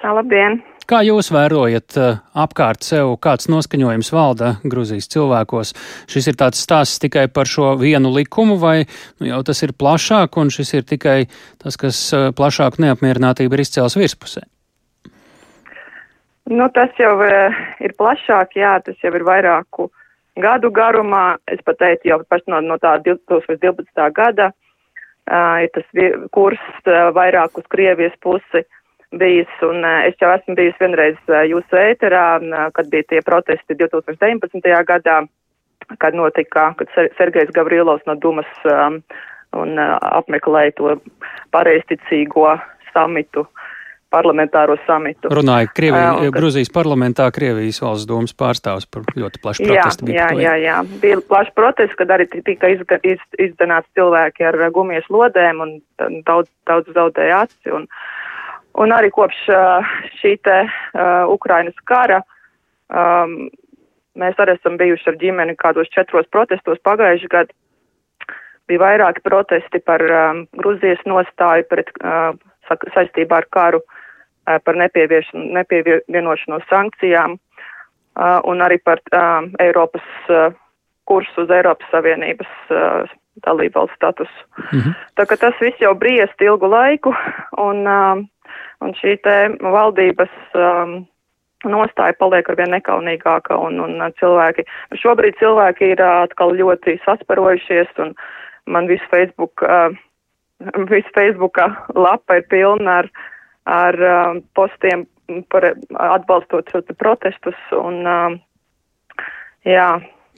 [0.00, 0.62] Tā, labdien!
[0.88, 1.96] Kā jūs vērojat
[2.40, 5.72] apkārt sev, kāds noskaņojums valda Grūzijas cilvēkos?
[6.08, 10.40] Šis ir tāds stāsts tikai par šo vienu likumu, vai nu, jau tas ir plašāk,
[10.40, 11.18] un šis ir tikai
[11.60, 12.00] tas, kas
[12.36, 14.46] plašāku neapmierinātību ir izcēls virspusē?
[16.48, 20.03] Nu, tas jau ir plašāk, jā, tas jau ir vairāku uh,
[20.40, 21.36] gadu garumā.
[21.50, 24.10] Es pat teicu, jau no, no tā 2012.
[24.14, 25.86] gada uh, ir tas
[26.32, 28.64] kurs uh, vairāk uz Krievijas pusi
[29.14, 33.22] bijis, un uh, es jau esmu bijis vienreiz uh, jūsu ēterā, uh, kad bija tie
[33.22, 34.64] protesti 2019.
[34.88, 35.22] gadā,
[35.98, 39.02] kad notika, kad Ser Sergejs Gavrilovs no Dumas um,
[39.54, 40.96] un uh, apmeklēja to
[41.54, 42.56] pareisticīgo
[42.94, 43.46] samitu
[44.14, 45.30] parlamentāro samitu.
[45.34, 50.10] Runāja Krievi, uh, Gruzijas parlamentā Krievijas valsts domas pārstāvs par ļoti plašu protestu.
[50.14, 50.76] Jā, jā, jā, jā.
[51.02, 55.74] Bija plašs protests, kad arī tika izga, iz, izdanāts cilvēki ar gumijas lodēm un
[56.28, 57.74] daudz, daudz zaudēja aci.
[57.74, 57.88] Un,
[58.84, 59.42] un arī kopš
[60.20, 62.22] šī te uh, Ukrainas kara
[62.88, 63.44] um,
[64.18, 67.54] mēs arī esam bijuši ar ģimeni kādos četros protestos pagājuši gadu.
[68.70, 72.32] Bija vairāki protesti par um, Gruzijas nostāju pret uh,
[72.94, 73.82] saistībā ar karu.
[74.44, 77.38] Par nepievienošanos sankcijām
[78.44, 79.00] un arī par
[79.60, 80.06] Eiropas
[81.08, 82.50] kursu uz Eiropas Savienības
[83.46, 84.44] dalībvalsts statusu.
[84.56, 84.94] -hmm.
[85.16, 87.14] Tā ka tas viss jau briest ilgu laiku,
[87.56, 87.86] un,
[88.80, 90.30] un šī te valdības
[91.64, 94.64] nostāja paliek arvien nekaunīgāka, un, un cilvēki,
[95.02, 98.14] šobrīd cilvēki ir atkal ļoti sasparojušies, un
[98.66, 99.64] man visu Facebook,
[100.90, 103.10] visu Facebooka lapa ir pilna ar
[103.64, 105.06] ar uh, postiem
[105.52, 105.70] par
[106.12, 106.68] atbalstot
[107.00, 108.36] protestus un, uh,
[109.64, 109.88] jā.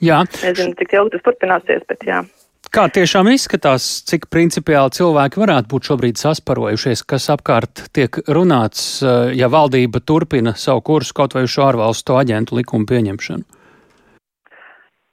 [0.04, 0.22] Jā.
[0.42, 2.20] Nezinu, cik ilgi tas turpināsies, bet jā.
[2.74, 9.30] Kā tiešām izskatās, cik principiāli cilvēki varētu būt šobrīd sasparojušies, kas apkārt tiek runāts, uh,
[9.34, 13.55] ja valdība turpina savu kursu kaut vai uz šo ārvalstu aģentu likumu pieņemšanu?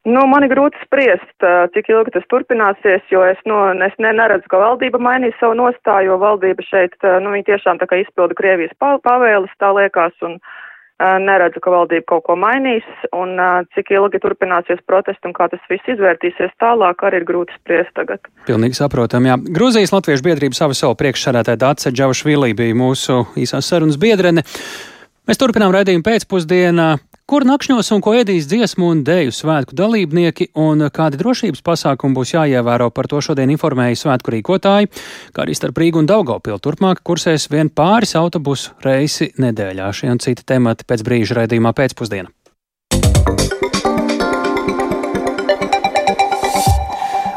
[0.04, 4.50] Nu, man ir grūti spriest, cik ilgi tas turpināsies, jo es, nu, es ne, neredzu,
[4.52, 8.76] ka valdība mainīs savu nostāju, jo valdība šeit, nu, viņi tiešām tā kā izpilda Krievijas
[8.82, 10.36] pavēles, tā liekas, un
[11.24, 12.86] neredzu, ka valdība kaut ko mainīs,
[13.16, 13.39] un
[13.76, 18.28] cik ilgi turpināsies protesti un kā tas viss izvērtīsies tālāk, arī ir grūti spriest tagad.
[18.48, 19.39] Pilnīgi saprotam, jā.
[19.56, 24.46] Grūzijas Latviešu biedrības savu savu priekšsarētāju Dāce Džavašvili bija mūsu īsās sarunas biedrene.
[25.28, 26.92] Mēs turpinām raidījumu pēcpusdienā.
[27.24, 32.34] Kur nakšņos un ko ēdīs dziesmu un dēļu svētku dalībnieki un kādi drošības pasākumi būs
[32.36, 34.92] jāievēro par to šodien informēja svētku rīkotāji,
[35.32, 39.88] kā arī starp Rīgu un Daugopilu turpmāk kursēs vien pāris autobusu reisi nedēļā.
[39.96, 42.28] Šie un citi temati pēc brīža raidījumā pēcpusdienā.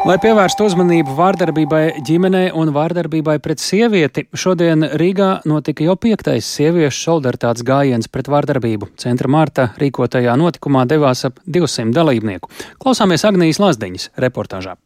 [0.06, 7.00] Lai pievērstu uzmanību vārdarbībai ģimenē un vārdarbībai pret sievieti, šodien Rīgā notika jau piektais sieviešu
[7.08, 8.92] solidaritātes gājiens pret vārdarbību.
[9.02, 12.52] Centra Marta rīkotajā notikumā devās ap 200 dalībnieku.
[12.78, 14.76] Klausāmies Agnijas Lazdiņas reportāžā.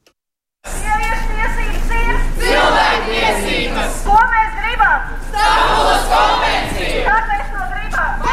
[0.65, 4.03] Sieviešu tiesības ir cilvēktiesības!
[4.09, 5.05] Ko mēs gribam?
[5.29, 7.05] Stambulas konvenciju!
[7.11, 8.25] Kā mēs to gribam?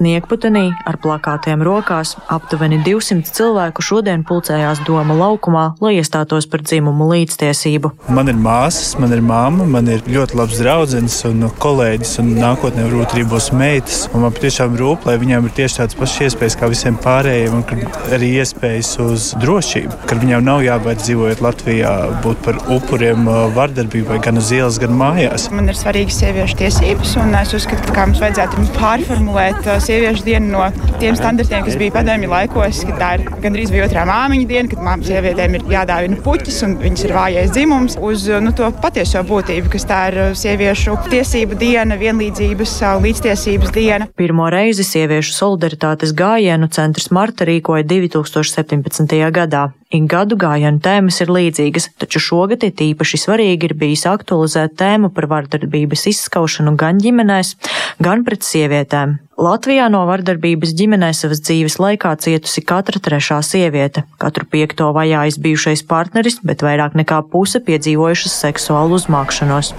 [0.00, 7.04] Sniegputenī ar plakātiem rokās aptuveni 200 cilvēku šodien pulcējās Doma laukumā, lai iestātos par dzimumu
[7.10, 7.90] līdztiesību.
[8.08, 10.94] Man ir māsas, man ir mamma, man ir ļoti labs draugs
[11.28, 13.98] un kolēģis, un nākotnē varbūt arī būs meitas.
[14.14, 17.84] Man patiešām rūp, lai viņām ir tieši tādas pašas iespējas kā visiem pārējiem, un
[18.16, 21.92] arī iespējas uz drošību, ka viņām nav jābaid dzīvojot Latvijā,
[22.24, 25.50] būt par upuriem uh, vardarbībai gan uz ielas, gan mājās.
[25.52, 30.52] Man ir svarīgas sieviešu tiesības, un es uzskatu, ka mums vajadzētu pārformulēt uh, sieviešu dienu
[30.52, 30.66] no
[31.00, 34.84] tiem standartiem, kas bija padomju laikos, ka tā ir gandrīz vai otrā māmiņa diena, kad
[34.86, 39.72] māmiņu sievietēm ir jādāvina puķis un viņas ir vājais dzimums, uz nu, to patieso būtību,
[39.74, 44.10] kas tā ir uh, sieviešu tiesību diena, vienlīdzības, uh, līdztiesības diena.
[44.20, 49.18] Pirmo reizi sieviešu solidaritātes gājienu centrs Marta rīkoja 2017.
[49.34, 49.70] gadā.
[49.90, 55.08] Ik gadu gājienu tēmas ir līdzīgas, taču šogad ir tīpaši svarīgi ir bijis aktualizēt tēmu
[55.16, 57.56] par vardarbības izskaušanu gan ģimenēs,
[57.98, 59.16] gan pret sievietēm.
[59.34, 64.04] Latvijā no vardarbības ģimenē savas dzīves laikā cietusi katra trešā sieviete.
[64.22, 69.74] Katru piekto vajājis bijušais partneris, bet vairāk nekā puse piedzīvojušas seksuālu uzmākšanos.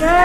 [0.00, 0.24] Nē!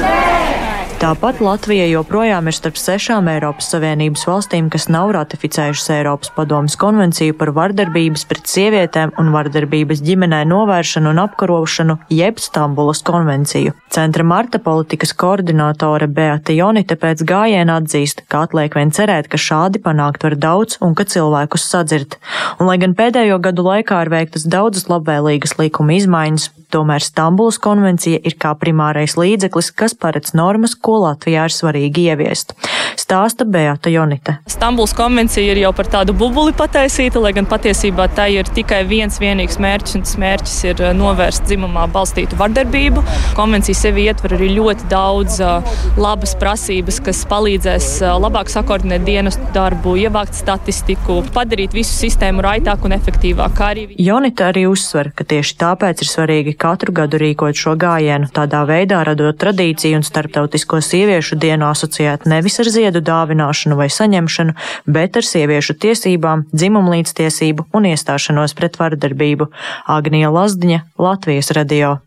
[0.00, 0.65] Nē!
[0.96, 7.34] Tāpat Latvija joprojām ir starp sešām Eiropas Savienības valstīm, kas nav ratificējušas Eiropas Padomas konvenciju
[7.36, 13.74] par vardarbības pret sievietēm un vardarbības ģimenē novēršanu un apkarošanu, jeb Stambulas konvenciju.
[13.92, 19.84] Centra Marta politikas koordinātore Beata Jonite pēc gājiena atzīst, ka atliek vien cerēt, ka šādi
[19.84, 22.16] panākt var daudz un ka cilvēkus sadzirt.
[22.56, 28.20] Un lai gan pēdējo gadu laikā ir veiktas daudzas labvēlīgas likuma izmaiņas, tomēr Stambulas konvencija
[28.24, 32.54] ir kā primārais līdzeklis, kas paredz normas, ko Latvijā ir svarīgi ieviest.
[32.96, 34.38] Stāsta Beata Jonite.
[34.50, 39.18] Stambuls konvencija ir jau par tādu bubuli pataisīta, lai gan patiesībā tā ir tikai viens
[39.20, 43.02] vienīgs mērķis, un tas mērķis ir uh, novērst dzimumā balstītu vardarbību.
[43.36, 49.50] Konvencija sevi ietver arī ļoti daudz uh, labas prasības, kas palīdzēs uh, labāk sakoordinēt dienestu
[49.54, 53.66] darbu, ievākt statistiku, padarīt visu sistēmu raitāku un efektīvāku.
[53.66, 53.86] Arī...
[54.00, 59.02] Jonita arī uzsver, ka tieši tāpēc ir svarīgi katru gadu rīkot šo gājienu, tādā veidā
[59.06, 64.54] radot tradīciju un starptautisko Starptautisko sieviešu dienu asociēt nevis ar ziedu dāvināšanu vai saņemšanu,
[64.86, 69.48] bet ar sieviešu tiesībām, dzimumlīdztiesību un iestāšanos pret vardarbību.
[69.86, 72.05] Agnija Lazdiņa, Latvijas radio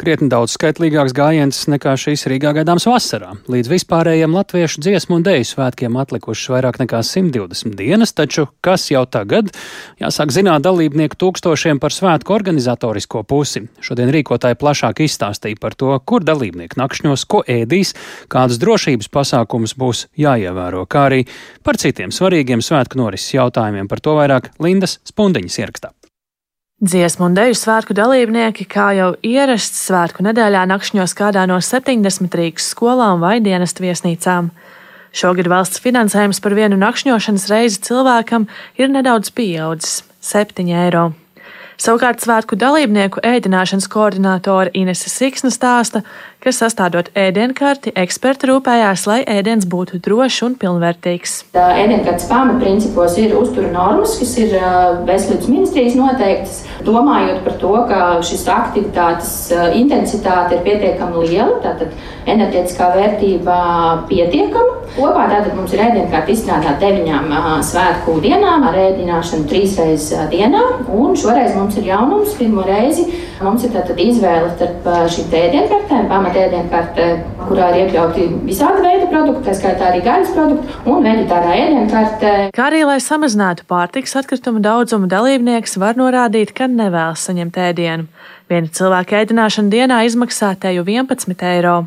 [0.00, 3.34] krietni daudz skaitlīgāks gājiens nekā šīs Rīgā gaidāms vasarā.
[3.52, 9.04] Līdz vispārējiem latviešu dziesmu un dēļu svētkiem atlikušas vairāk nekā 120 dienas, taču kas jau
[9.04, 9.52] tagad?
[10.00, 13.66] Jāsāk zināt dalībnieku tūkstošiem par svētku organizatorisko pusi.
[13.84, 17.94] Šodien rīkotāji plašāk izstāstīja par to, kur dalībnieki nakšņos, ko ēdīs,
[18.32, 21.22] kādus drošības pasākumus būs jāievēro, kā arī
[21.66, 23.90] par citiem svarīgiem svētku norises jautājumiem.
[23.90, 25.94] Par to vairāk Lindas Spundiņas ierakstā.
[26.80, 32.70] Dziesmu un deju svētku dalībnieki, kā jau ierasts svētku nedēļā, nakšņos kādā no 70 Rīgas
[32.72, 34.48] skolām vai dienestu viesnīcām.
[35.12, 38.48] Šogad valsts finansējums par vienu nakšņošanas reizi cilvēkam
[38.80, 41.12] ir nedaudz pieaudzis- 7 eiro.
[41.76, 46.00] Savukārt svētku dalībnieku ēdināšanas koordinātore Inese Siksna stāsta,
[46.40, 51.36] ka sastādot ēdienkarti, eksperti rūpējās, lai ēdiens būtu drošs un pilnvērtīgs.
[51.54, 54.56] Ēdienkartes pamatprincipos ir uztura normas, kas ir
[55.08, 59.34] veselības ministrijas noteiktas, domājot par to, ka šis aktivitātes
[59.76, 61.92] intensitāte ir pietiekami liela, tātad
[62.30, 63.56] enerģetiskā vērtība
[64.08, 64.78] pietiekama.
[64.90, 67.30] Kopā tātad mums ir ēdienkarte izstrādāta deviņām
[67.66, 73.06] svētku dienām ar ēdināšanu trīs reizes dienā, un šoreiz mums ir jaunums pirmo reizi.
[73.40, 77.06] Mums ir tātad izvēle starp šīm ēdienkartēm, pamat ēdienkarte,
[77.48, 82.32] kurā ir iekļauti visādi veidi produkti, tā skaitā arī gaļas produkti un veģetārā ēdienkarte.
[82.54, 88.06] Kā arī, lai samazinātu pārtiks atkritumu daudzumu, dalībnieks var norādīt, ka nevēlas saņemt ēdienu.
[88.50, 91.86] Viena cilvēka ēdināšana dienā izmaksā teju 11 eiro.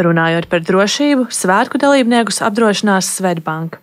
[0.00, 3.80] Runājot par drošību, svētku dalībniekus apdrošinās Svetbanka.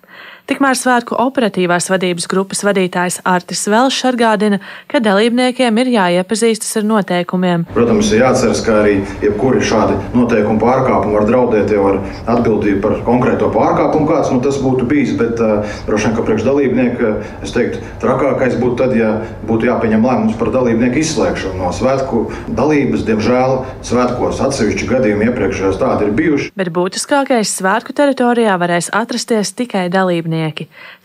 [0.48, 7.66] Tikmēr svētku operatīvās vadības grupas vadītājs Artis Velšs atgādina, ka dalībniekiem ir jāiepazīstas ar noteikumiem.
[7.74, 8.94] Protams, ir jāatceras, ka arī
[9.26, 11.98] jebkuri šādi noteikumu pārkāpumi var draudēt jau ar
[12.32, 15.12] atbildību par konkrēto pārkāpumu, kāds nu, tas būtu bijis.
[15.20, 17.12] Bet uh, droši vien, ka priekš dalībnieka,
[17.44, 19.12] es teiktu, trakākais būtu tad, ja
[19.52, 23.04] būtu jāpieņem lēmums par dalībnieku izslēgšanu no svētku dalības.
[23.12, 23.58] Diemžēl
[23.92, 26.50] svētkos atsevišķi gadījumi iepriekšējos tādi ir bijuši.
[26.56, 30.37] Bet būtiskākais svētku teritorijā varēs atrasties tikai dalībnieki.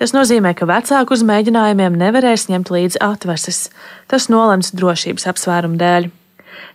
[0.01, 3.69] Tas nozīmē, ka vecāku uz mēģinājumiem nevarēs ņemt līdzi atvases.
[4.11, 6.11] Tas nolemts drošības apsvērumu dēļ.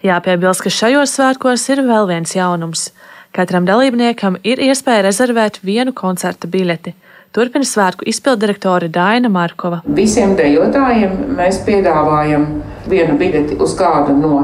[0.05, 2.91] Jāpiebilst, ka šajos svētkos ir vēl viens jaunums.
[3.35, 6.93] Katram dalībniekam ir iespēja rezervēt vienu koncerta biļeti.
[7.35, 9.81] Turpina svētku izpildirektore Daina Markova.
[9.97, 12.47] Visiem dejotājiem mēs piedāvājam
[12.89, 14.39] vienu biļeti uz kādu no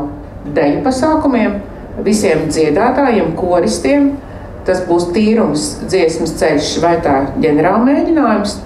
[0.53, 1.55] deju pasākumiem,
[2.05, 4.11] visiem dziedātājiem, koristiem.
[4.67, 8.59] Tas būs tīrums, dziesmas ceļš vai tā ģenerāla mēģinājums.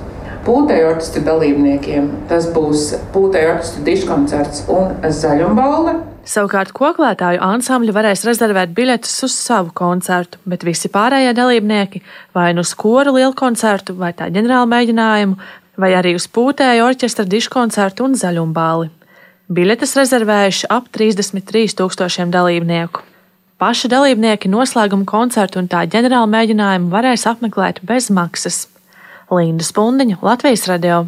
[0.48, 5.98] Pūtēju orķestra dalībniekiem tas būs pūtēju orķestra diškoncerts un zaļumbalva.
[6.28, 12.04] Savukārt koklētāju ansambļi varēs rezervēt biļetes uz savu koncertu, bet visi pārējie dalībnieki
[12.36, 15.38] vai nu uz koru lielu koncertu, vai tā ģenerāla mēģinājumu,
[15.80, 18.92] vai arī uz pūtēju orķestra diškoncertu un zaļumbāli.
[19.48, 23.07] Biļetes rezervējuši ap 33 tūkstošiem dalībnieku.
[23.58, 28.68] Paši dalībnieki noslēguma koncertu un tā ģenerāla mēģinājumu varēs apmeklēt bez maksas.
[29.34, 31.08] Linda Spundiņa, Latvijas radio.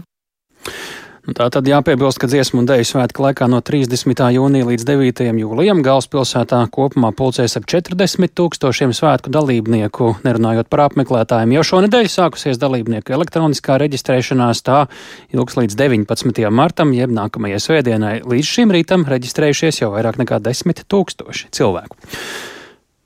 [1.35, 4.21] Tā tad jāpiebilst, ka dziesmu un dēļu svētku laikā no 30.
[4.33, 5.21] jūnija līdz 9.
[5.41, 11.53] jūlijam galvaspilsētā kopumā pulcēs ap 40 tūkstošiem svētku dalībnieku, nerunājot par apmeklētājiem.
[11.57, 14.83] Jau šonadēļ sākusies dalībnieku elektroniskā reģistrēšanās, tā
[15.35, 16.45] ilgs līdz 19.
[16.49, 18.15] martam, jeb nākamajai svētdienai.
[18.25, 21.99] Līdz šim rītam reģistrējušies jau vairāk nekā 10 tūkstoši cilvēku.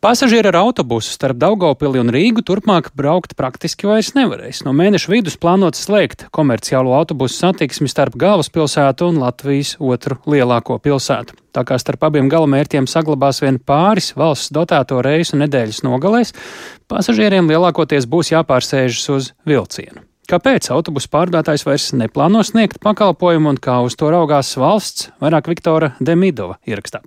[0.04, 4.66] Pasažieri ar autobusu starp Daugopili un Rīgu turpmāk braukt praktiski vairs nevarēs.
[4.68, 11.40] No mēneša vidus plānots slēgt komerciālo autobusu satiksmi starp galvaspilsētu un Latvijas otru lielāko pilsētu.
[11.56, 16.36] Tā kā starp abiem galamērķiem saglabās vien pāris valsts dotēto reisu nedēļas nogalēs,
[16.92, 20.04] pasažieriem lielākoties būs jāpārsēžas uz vilcienu.
[20.28, 25.96] Kāpēc autobusu pārdotājs vairs neplāno sniegt pakalpojumu un kā uz to raugās valsts, vairāk Viktora
[26.04, 27.06] Demidova ierakstā.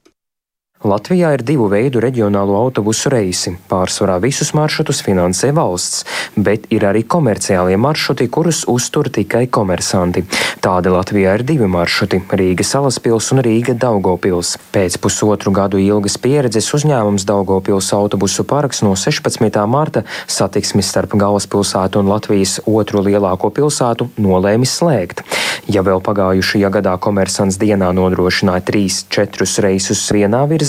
[0.85, 3.55] Latvijā ir divu veidu reģionālo autobusu reisi.
[3.71, 6.03] Pārsvarā visus maršrutus finansē valsts,
[6.37, 10.27] bet ir arī komerciālie maršruti, kurus uztur tikai komersanti.
[10.61, 14.59] Tādi Latvijā ir divi maršruti- Rīga Salaspils un Rīga Daugopils.
[14.71, 19.67] Pēc pusotru gadu ilgas pieredzes uzņēmums Daugopils autobusu parks no 16.
[19.67, 25.25] marta satiksmi starp galvaspilsētu un Latvijas otru lielāko pilsētu nolēmis slēgt.
[25.69, 30.66] Ja vēl pagājušajā gadā komersants dienā nodrošināja 3-4 reisus vienā virzienā,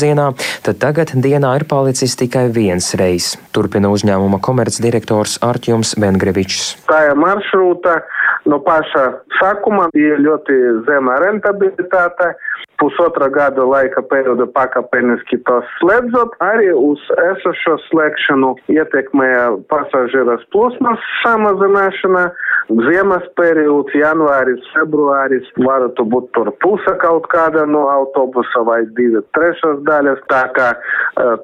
[0.65, 3.33] tad tagad dienā ir palicis tikai viens reis.
[3.55, 6.75] Turpina uzņēmuma komercdirektors Artjums Vengrevičs.
[6.89, 7.99] Tā ir maršruta
[8.47, 9.05] no paša
[9.39, 10.57] sākuma bija ļoti
[10.87, 12.33] zema rentabilitāte
[12.79, 22.27] pusotra gada laika periodu pakāpeniski to slēdzot, arī uz esošo slēgšanu ietekmēja pasažieras plūsmas samazināšana.
[22.67, 29.79] Ziemas periods, janvāris, februāris, varētu būt tur puse kaut kāda no autobusa vai divi trešās
[29.87, 30.19] daļas.
[30.27, 30.73] Tā kā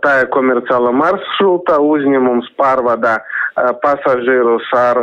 [0.03, 3.21] tā ir komerciāla maršruta, uzņēmums pārvada
[3.83, 4.99] pasažierus ar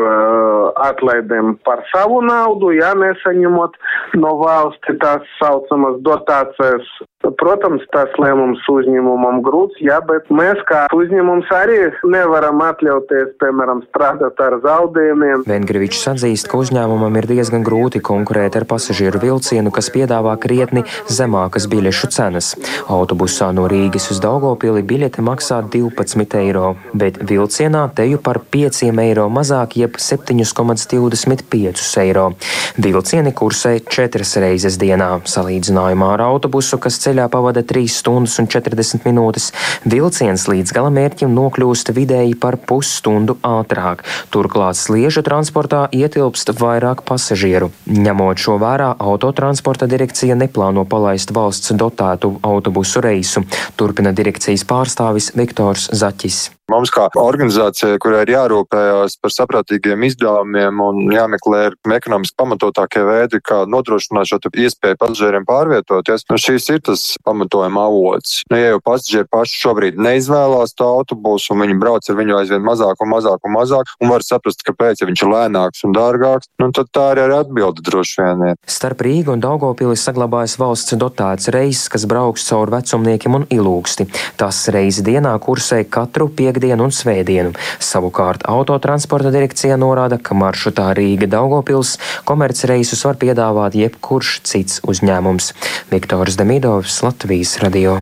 [0.89, 3.77] atlaidēm par savu naudu, ja nesaņemot
[4.19, 6.89] no valsti tās saucamas dotācijas.
[7.21, 14.41] Protams, tas lēmums uzņēmumam grūts, jā, bet mēs kā uzņēmums arī nevaram atļauties, piemēram, strādāt
[14.41, 15.45] ar zaudējumiem.
[15.45, 21.69] Vengrivičs atzīst, ka uzņēmumam ir diezgan grūti konkurēt ar pasažieru vilcienu, kas piedāvā krietni zemākas
[21.69, 22.55] biļešu cenas.
[22.89, 29.29] Autobusā no Rīgas uz Daugopili biļete maksā 12 eiro, bet vilcienā teju par 5 eiro
[29.29, 32.33] mazāk, jeb 7,25 eiro.
[32.81, 39.07] Vilcieni kursē 4 reizes dienā, salīdzinājumā ar autobusu, kas ceļā pavada 3 stundas un 40
[39.09, 39.51] minūtes.
[39.91, 44.05] Vilciens līdz galamērķim nokļūst vidēji par pusstundu ātrāk.
[44.31, 47.73] Turklāt sliežu transportā ietilpst vairāk pasažieru.
[47.91, 53.45] Ņemot šo vērā, autotransporta direkcija neplāno palaist valsts dotētu autobusu reisu,
[53.77, 56.60] turpina direkcijas pārstāvis Viktors Zaķis.
[56.71, 61.63] Mums, kā organizācijai, kurai ir jārūpējas par saprātīgiem izdevumiem un jāmeklē
[61.97, 68.45] ekonomiski pamatotākie veidi, kā nodrošināt šo iespēju pasažieriem pārvietoties, nu, šīs ir tas pamatojuma avots.
[68.53, 72.63] Nu, ja jau pasažieri paši šobrīd neizvēlās to autobusu un viņi brauc ar viņu aizvien
[72.63, 76.53] mazāk un mazāk un mazāk, un var saprast, kāpēc, ja viņš ir lēnāks un dārgāks,
[76.63, 78.47] nu, tad tā arī ir atbilde droši vien.
[78.71, 84.07] Starp Rīgu un Daugopili saglabājas valsts dotēts reiss, kas brauks caur vecumniekiem un ilūgsti.
[84.39, 87.55] Tas reizi dienā kursē katru piekdienu piekdienu un svētdienu.
[87.81, 91.97] Savukārt autotransporta direkcija norāda, ka maršrutā Rīga Daugopils
[92.29, 95.55] komercreisus var piedāvāt jebkurš cits uzņēmums.
[95.91, 97.99] Viktors Demidovs, Latvijas radio.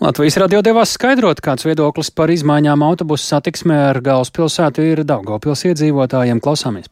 [0.00, 6.42] Latvijas radio devās skaidrot, kāds viedoklis par izmaiņām autobusu satiksmē ar galvaspilsētu ir Daugopils iedzīvotājiem.
[6.42, 6.90] Klausāmies!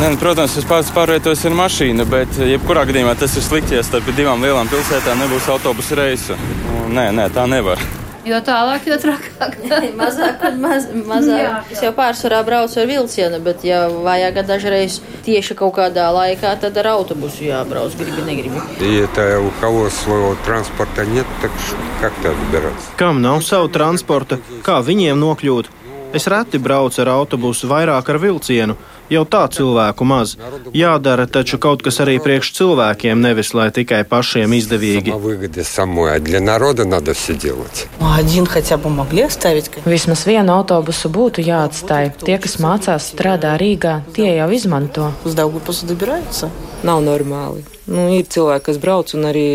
[0.00, 3.76] Ne, nu, protams, es pats pārvietojos ar mašīnu, bet eh, jebkurā gadījumā tas ir slikti,
[3.76, 6.38] ja starp divām lielām pilsētām nebūs autobusu reisu.
[6.90, 7.78] Nē, nē, tā nevar.
[8.26, 9.54] Jo tālāk, jo trakāk.
[10.00, 11.38] mazāk, maz, mazāk.
[11.38, 11.60] Jā, jā.
[11.76, 16.82] Es jau pārsvarā braucu ar vilcienu, bet, ja vajag dažreiz tieši kaut kādā laikā, tad
[16.82, 17.94] ar autobusu jābrauc.
[18.00, 18.64] Gribi, negribi.
[18.96, 21.62] Ja tā jau kaut kā savu transportu net, tad
[22.02, 22.90] kā tā darās?
[22.98, 25.70] Kam nav savu transportu, kā viņiem nokļūt?
[26.14, 28.76] Es reti braucu ar autobusu, vairāk ar vilcienu.
[29.12, 30.34] Jau tā cilvēku maz.
[30.72, 35.12] Jādara taču kaut kas arī priekš cilvēkiem, nevis lai tikai pašiem izdevīgi.
[39.84, 42.10] Vismaz vienu autobusu būtu jāatstāj.
[42.24, 45.12] Tie, kas mācās, strādā Rīgā, tie jau izmanto.
[45.28, 46.46] Uz Daugupasu dabirājās?
[46.84, 47.64] Nav normāli.
[47.84, 49.48] Nu, ir cilvēki, kas brauc un arī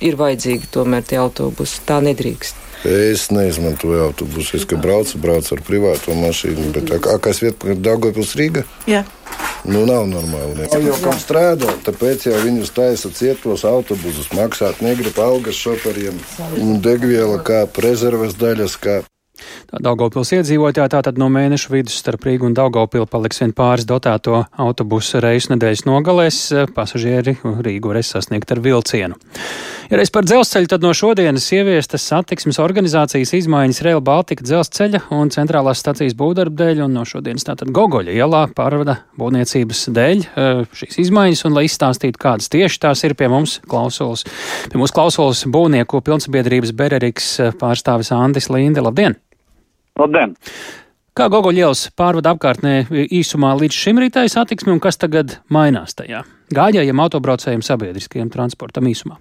[0.00, 1.82] ir vajadzīgi tomēr tie autobusi.
[1.84, 2.63] Tā nedrīkst.
[2.84, 4.58] Es neizmantoju autobusu.
[4.58, 6.68] Es, kad braucu, braucu ar privāto mašīnu.
[6.74, 8.66] Bet, a, kas vieta Daugavpils Rīga?
[8.90, 9.04] Jā.
[9.64, 10.58] Nu, nav normāli.
[10.58, 10.68] Ne.
[10.68, 14.28] Jau kam strādā, tāpēc jau viņus taisa cietos autobusus.
[14.36, 16.18] Maksāt negrib algas šoferiem,
[16.60, 18.76] un degviela kā rezerves daļas.
[18.76, 19.00] Kā.
[19.74, 25.18] Daugopils iedzīvotāji tātad no mēneša vidus starp Rīgu un Daugopilu paliks vien pāris dotēto autobusu
[25.24, 26.38] reisu nedēļas nogalēs.
[26.76, 29.18] Pasažieri Rīgu varēs sasniegt ar vilcienu.
[29.90, 35.32] Ja reiz par dzelzceļu, tad no šodienas ieviestas satiksmes organizācijas izmaiņas Rail Baltica dzelzceļa un
[35.34, 40.24] centrālās stacijas būvdarba dēļ, un no šodienas tātad Gogoļa ielā pārvada būvniecības dēļ
[40.80, 44.24] šīs izmaiņas, un lai izstāstītu, kādas tieši tās ir pie mums klausulas.
[44.70, 47.30] Pie mums klausulas būvnieku pilnsabiedrības Bereriks
[47.60, 48.80] pārstāvis Andis Linde.
[48.84, 49.20] Labdien!
[49.94, 50.32] Labdien!
[51.14, 56.24] Kā Gogoļielas pārvada apkārtnē īsumā līdz šim rītai satiksmi un kas tagad mainās tajā?
[56.54, 59.20] Gājējiem, autobraucējiem, sabiedriskajiem transportam īsumā.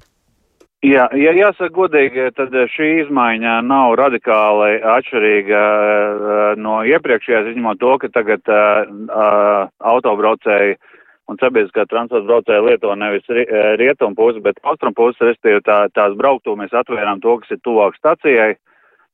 [0.84, 7.94] Jā, ja jāsaka godīgi, tad šī izmaiņa nav radikāli atšķirīga uh, no iepriekšējās, izņemot to,
[8.02, 10.76] ka tagad uh, uh, autobraucēji
[11.30, 13.46] un sabiedriskā transporta braucēji lieto nevis ri,
[13.80, 17.96] rietumu pusi, bet austrumu pusi, respektīvi tā, tās brauktu mēs atvērām to, kas ir tuvāk
[18.02, 18.56] stacijai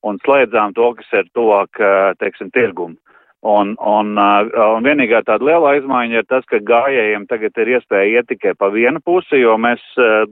[0.07, 2.97] un slēdzām to, kas ir tuvāk, uh, teiksim, tirgumu.
[3.39, 8.19] Un, un, uh, un vienīgā tāda lielā izmaiņa ir tas, ka gājējiem tagad ir iespēja
[8.19, 10.25] iet tikai pa vienu pusi, jo mēs uh,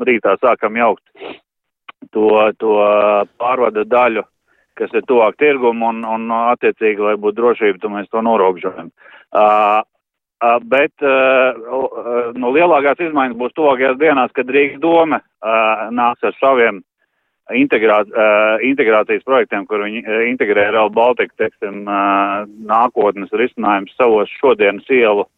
[0.00, 1.04] rītā sākam jaukt
[2.12, 2.28] to,
[2.60, 2.76] to
[3.40, 4.24] pārvada daļu,
[4.78, 8.90] kas ir tuvāk tirgumu un, un attiecīgi, lai būtu drošība, tad mēs to norobežojam.
[9.34, 9.82] Uh,
[10.42, 16.36] uh, bet uh, nu, lielākās izmaiņas būs tuvākajās dienās, kad Rīgas doma uh, nāks ar
[16.40, 16.82] saviem
[17.52, 24.32] integrā, uh, integrācijas projektiem, kur viņi uh, integrē Real Baltica, teiksim, uh, nākotnes risinājums savos
[24.40, 25.28] šodienas ielu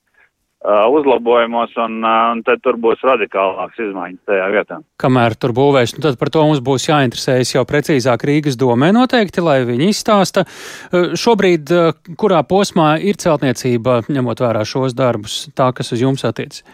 [0.67, 4.79] uzlabojumos, un, un tad tur būs radikālāks izmaiņas tajā vietā.
[4.99, 9.45] Kamēr tur būvēs, nu tad par to mums būs jāinteresējas jau precīzāk Rīgas domē noteikti,
[9.45, 10.47] lai viņi izstāsta.
[10.91, 11.71] Šobrīd,
[12.19, 16.65] kurā posmā ir celtniecība, ņemot vērā šos darbus, tā, kas uz jums attiec?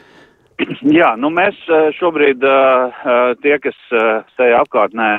[1.00, 1.58] Jā, nu mēs
[1.98, 2.42] šobrīd
[3.42, 3.78] tie, kas
[4.38, 5.10] tajā apkārtnē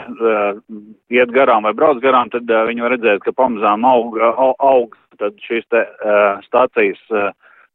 [1.14, 4.20] iet garām vai brauc garām, tad viņi var redzēt, ka pamazām aug,
[4.60, 5.86] aug tad šīs te
[6.48, 7.02] stācijas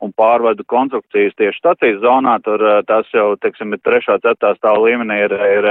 [0.05, 5.25] un pārvadu konstrukcijas tieši stacijas zonā, tur tas jau, teiksim, ir trešā, ceturtā stāva līmenī
[5.27, 5.71] ir, ir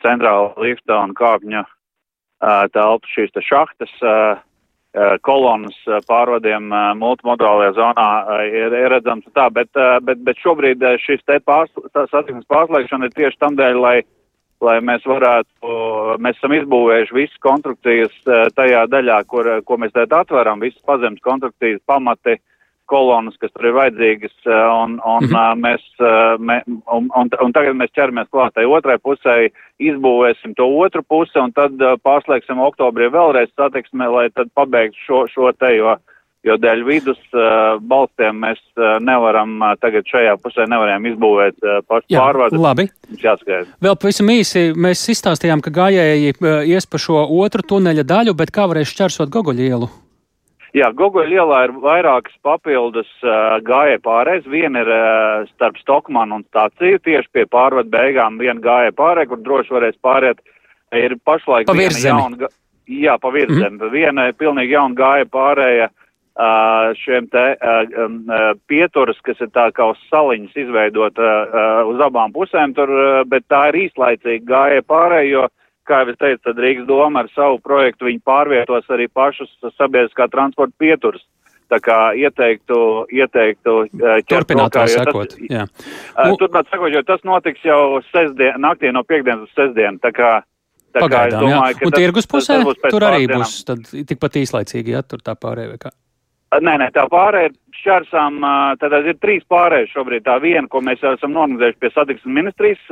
[0.00, 1.64] centrāla lifta un kāpņu
[2.72, 3.92] telpa šīs te šahtas,
[5.22, 5.76] kolonas
[6.08, 8.06] pārvadiem multimodālajā zonā
[8.48, 9.70] ir, ir redzams tā, bet,
[10.02, 13.96] bet, bet šobrīd šis te pārs, satiksmes pārslēgšana ir tieši tam dēļ, lai,
[14.60, 15.74] lai mēs varētu,
[16.18, 18.16] mēs esam izbūvējuši visas konstrukcijas
[18.58, 22.40] tajā daļā, kur, ko mēs tagad atveram, visas pazemes konstrukcijas pamati,
[22.90, 25.62] kolonas, kas tur ir vajadzīgas, un, un, mm -hmm.
[25.64, 25.86] mēs,
[26.42, 29.36] mē, un, un, un tagad mēs ķeramies klāt tai otrai pusē,
[29.80, 35.52] izbūvēsim to otru pusi, un tad pārslēgsim oktobrī vēlreiz satiksmē, lai tad pabeigtu šo, šo
[35.52, 35.96] te, jo,
[36.44, 37.22] jo dēļ vidus
[37.92, 38.60] balstiem mēs
[39.00, 41.56] nevaram tagad šajā pusē nevaram izbūvēt
[41.88, 42.60] pašu pārvadu.
[42.60, 42.88] Labi.
[43.22, 43.72] Jāskaidr.
[43.80, 46.36] Vēl pavisam īsi mēs izstāstījām, ka gājēji
[46.74, 49.90] ies pa šo otru tuneļa daļu, bet kā varēs šķērsot Gogoļielu?
[50.76, 54.46] Jā, Gogoļa ielā ir vairākas papildus uh, gājēja pārējais.
[54.50, 59.42] Viena ir uh, starp Stokmanu un stāciju, tieši pie pārvadu beigām viena gājēja pārēja, kur
[59.42, 60.42] droši varēs pāriet.
[60.94, 62.50] Ir pašlaik pa viena jauna,
[62.90, 63.78] jā, pa virzemi.
[63.78, 63.90] Mm.
[63.94, 68.20] Viena pilnīgi jauna gājēja pārēja uh, šiem te uh, um,
[68.70, 73.22] pieturas, kas ir tā kā uz saliņas izveidot uh, uh, uz abām pusēm tur, uh,
[73.26, 75.48] bet tā ir īslaicīga gājēja pārēja, jo
[75.90, 80.30] kā jau es teicu, tad Rīgas doma ar savu projektu viņi pārvietos arī pašus sabiedriskā
[80.32, 81.26] transporta pieturus.
[81.70, 82.76] Tā kā ieteiktu,
[83.14, 83.74] ieteiktu
[84.26, 85.66] turpināt to jā.
[86.18, 90.00] Uh, turpināt sakot, jo tas notiks jau sestdien, naktī no piekdienas uz sestdienu.
[90.02, 90.32] Tā kā,
[90.90, 91.86] tā Pagaidām, kā domāju, jā.
[91.86, 95.36] Un tas, tirgus pusē tas, tas tur arī būs tad, tikpat īslaicīgi, ja tur tā
[95.38, 95.94] pārējā vai kā.
[96.58, 98.40] Nē, nē, tā pārējā šķērsām,
[98.80, 100.24] tad ir trīs pārējas šobrīd.
[100.26, 102.82] Tā viena, ko mēs jau esam norganizējuši pie satiksmes ministrijas,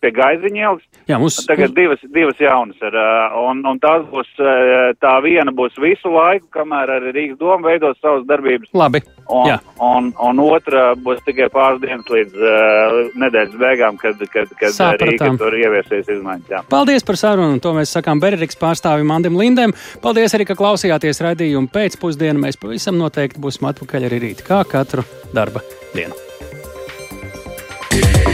[0.00, 0.84] pie Gaiziņa ielas.
[1.10, 1.40] Jā, mums.
[1.48, 2.98] Tagad divas, divas jaunas ir.
[3.44, 4.30] Un, un tās būs,
[5.02, 8.72] tā viena būs visu laiku, kamēr arī Rīgas doma veidos savas darbības.
[8.74, 9.04] Labi.
[9.24, 9.56] Un, Jā.
[9.80, 15.30] un, un otra būs tikai pāris dienas līdz uh, nedēļas beigām, kad, kad, kad Rīga
[15.40, 16.50] tur ieviesīs izmaiņas.
[16.52, 16.60] Jā.
[16.68, 17.56] Paldies par sarunu.
[17.64, 19.72] To mēs sakām Bereriks pārstāvim Andim Lindem.
[20.04, 22.42] Paldies arī, ka klausījāties raidījumu pēcpusdienu.
[22.44, 25.04] Mēs pavisam noteikti būsim atpakaļ arī arī rīt, kā katru
[25.34, 25.62] darba
[25.94, 26.14] dienu.
[27.94, 28.33] Yeah.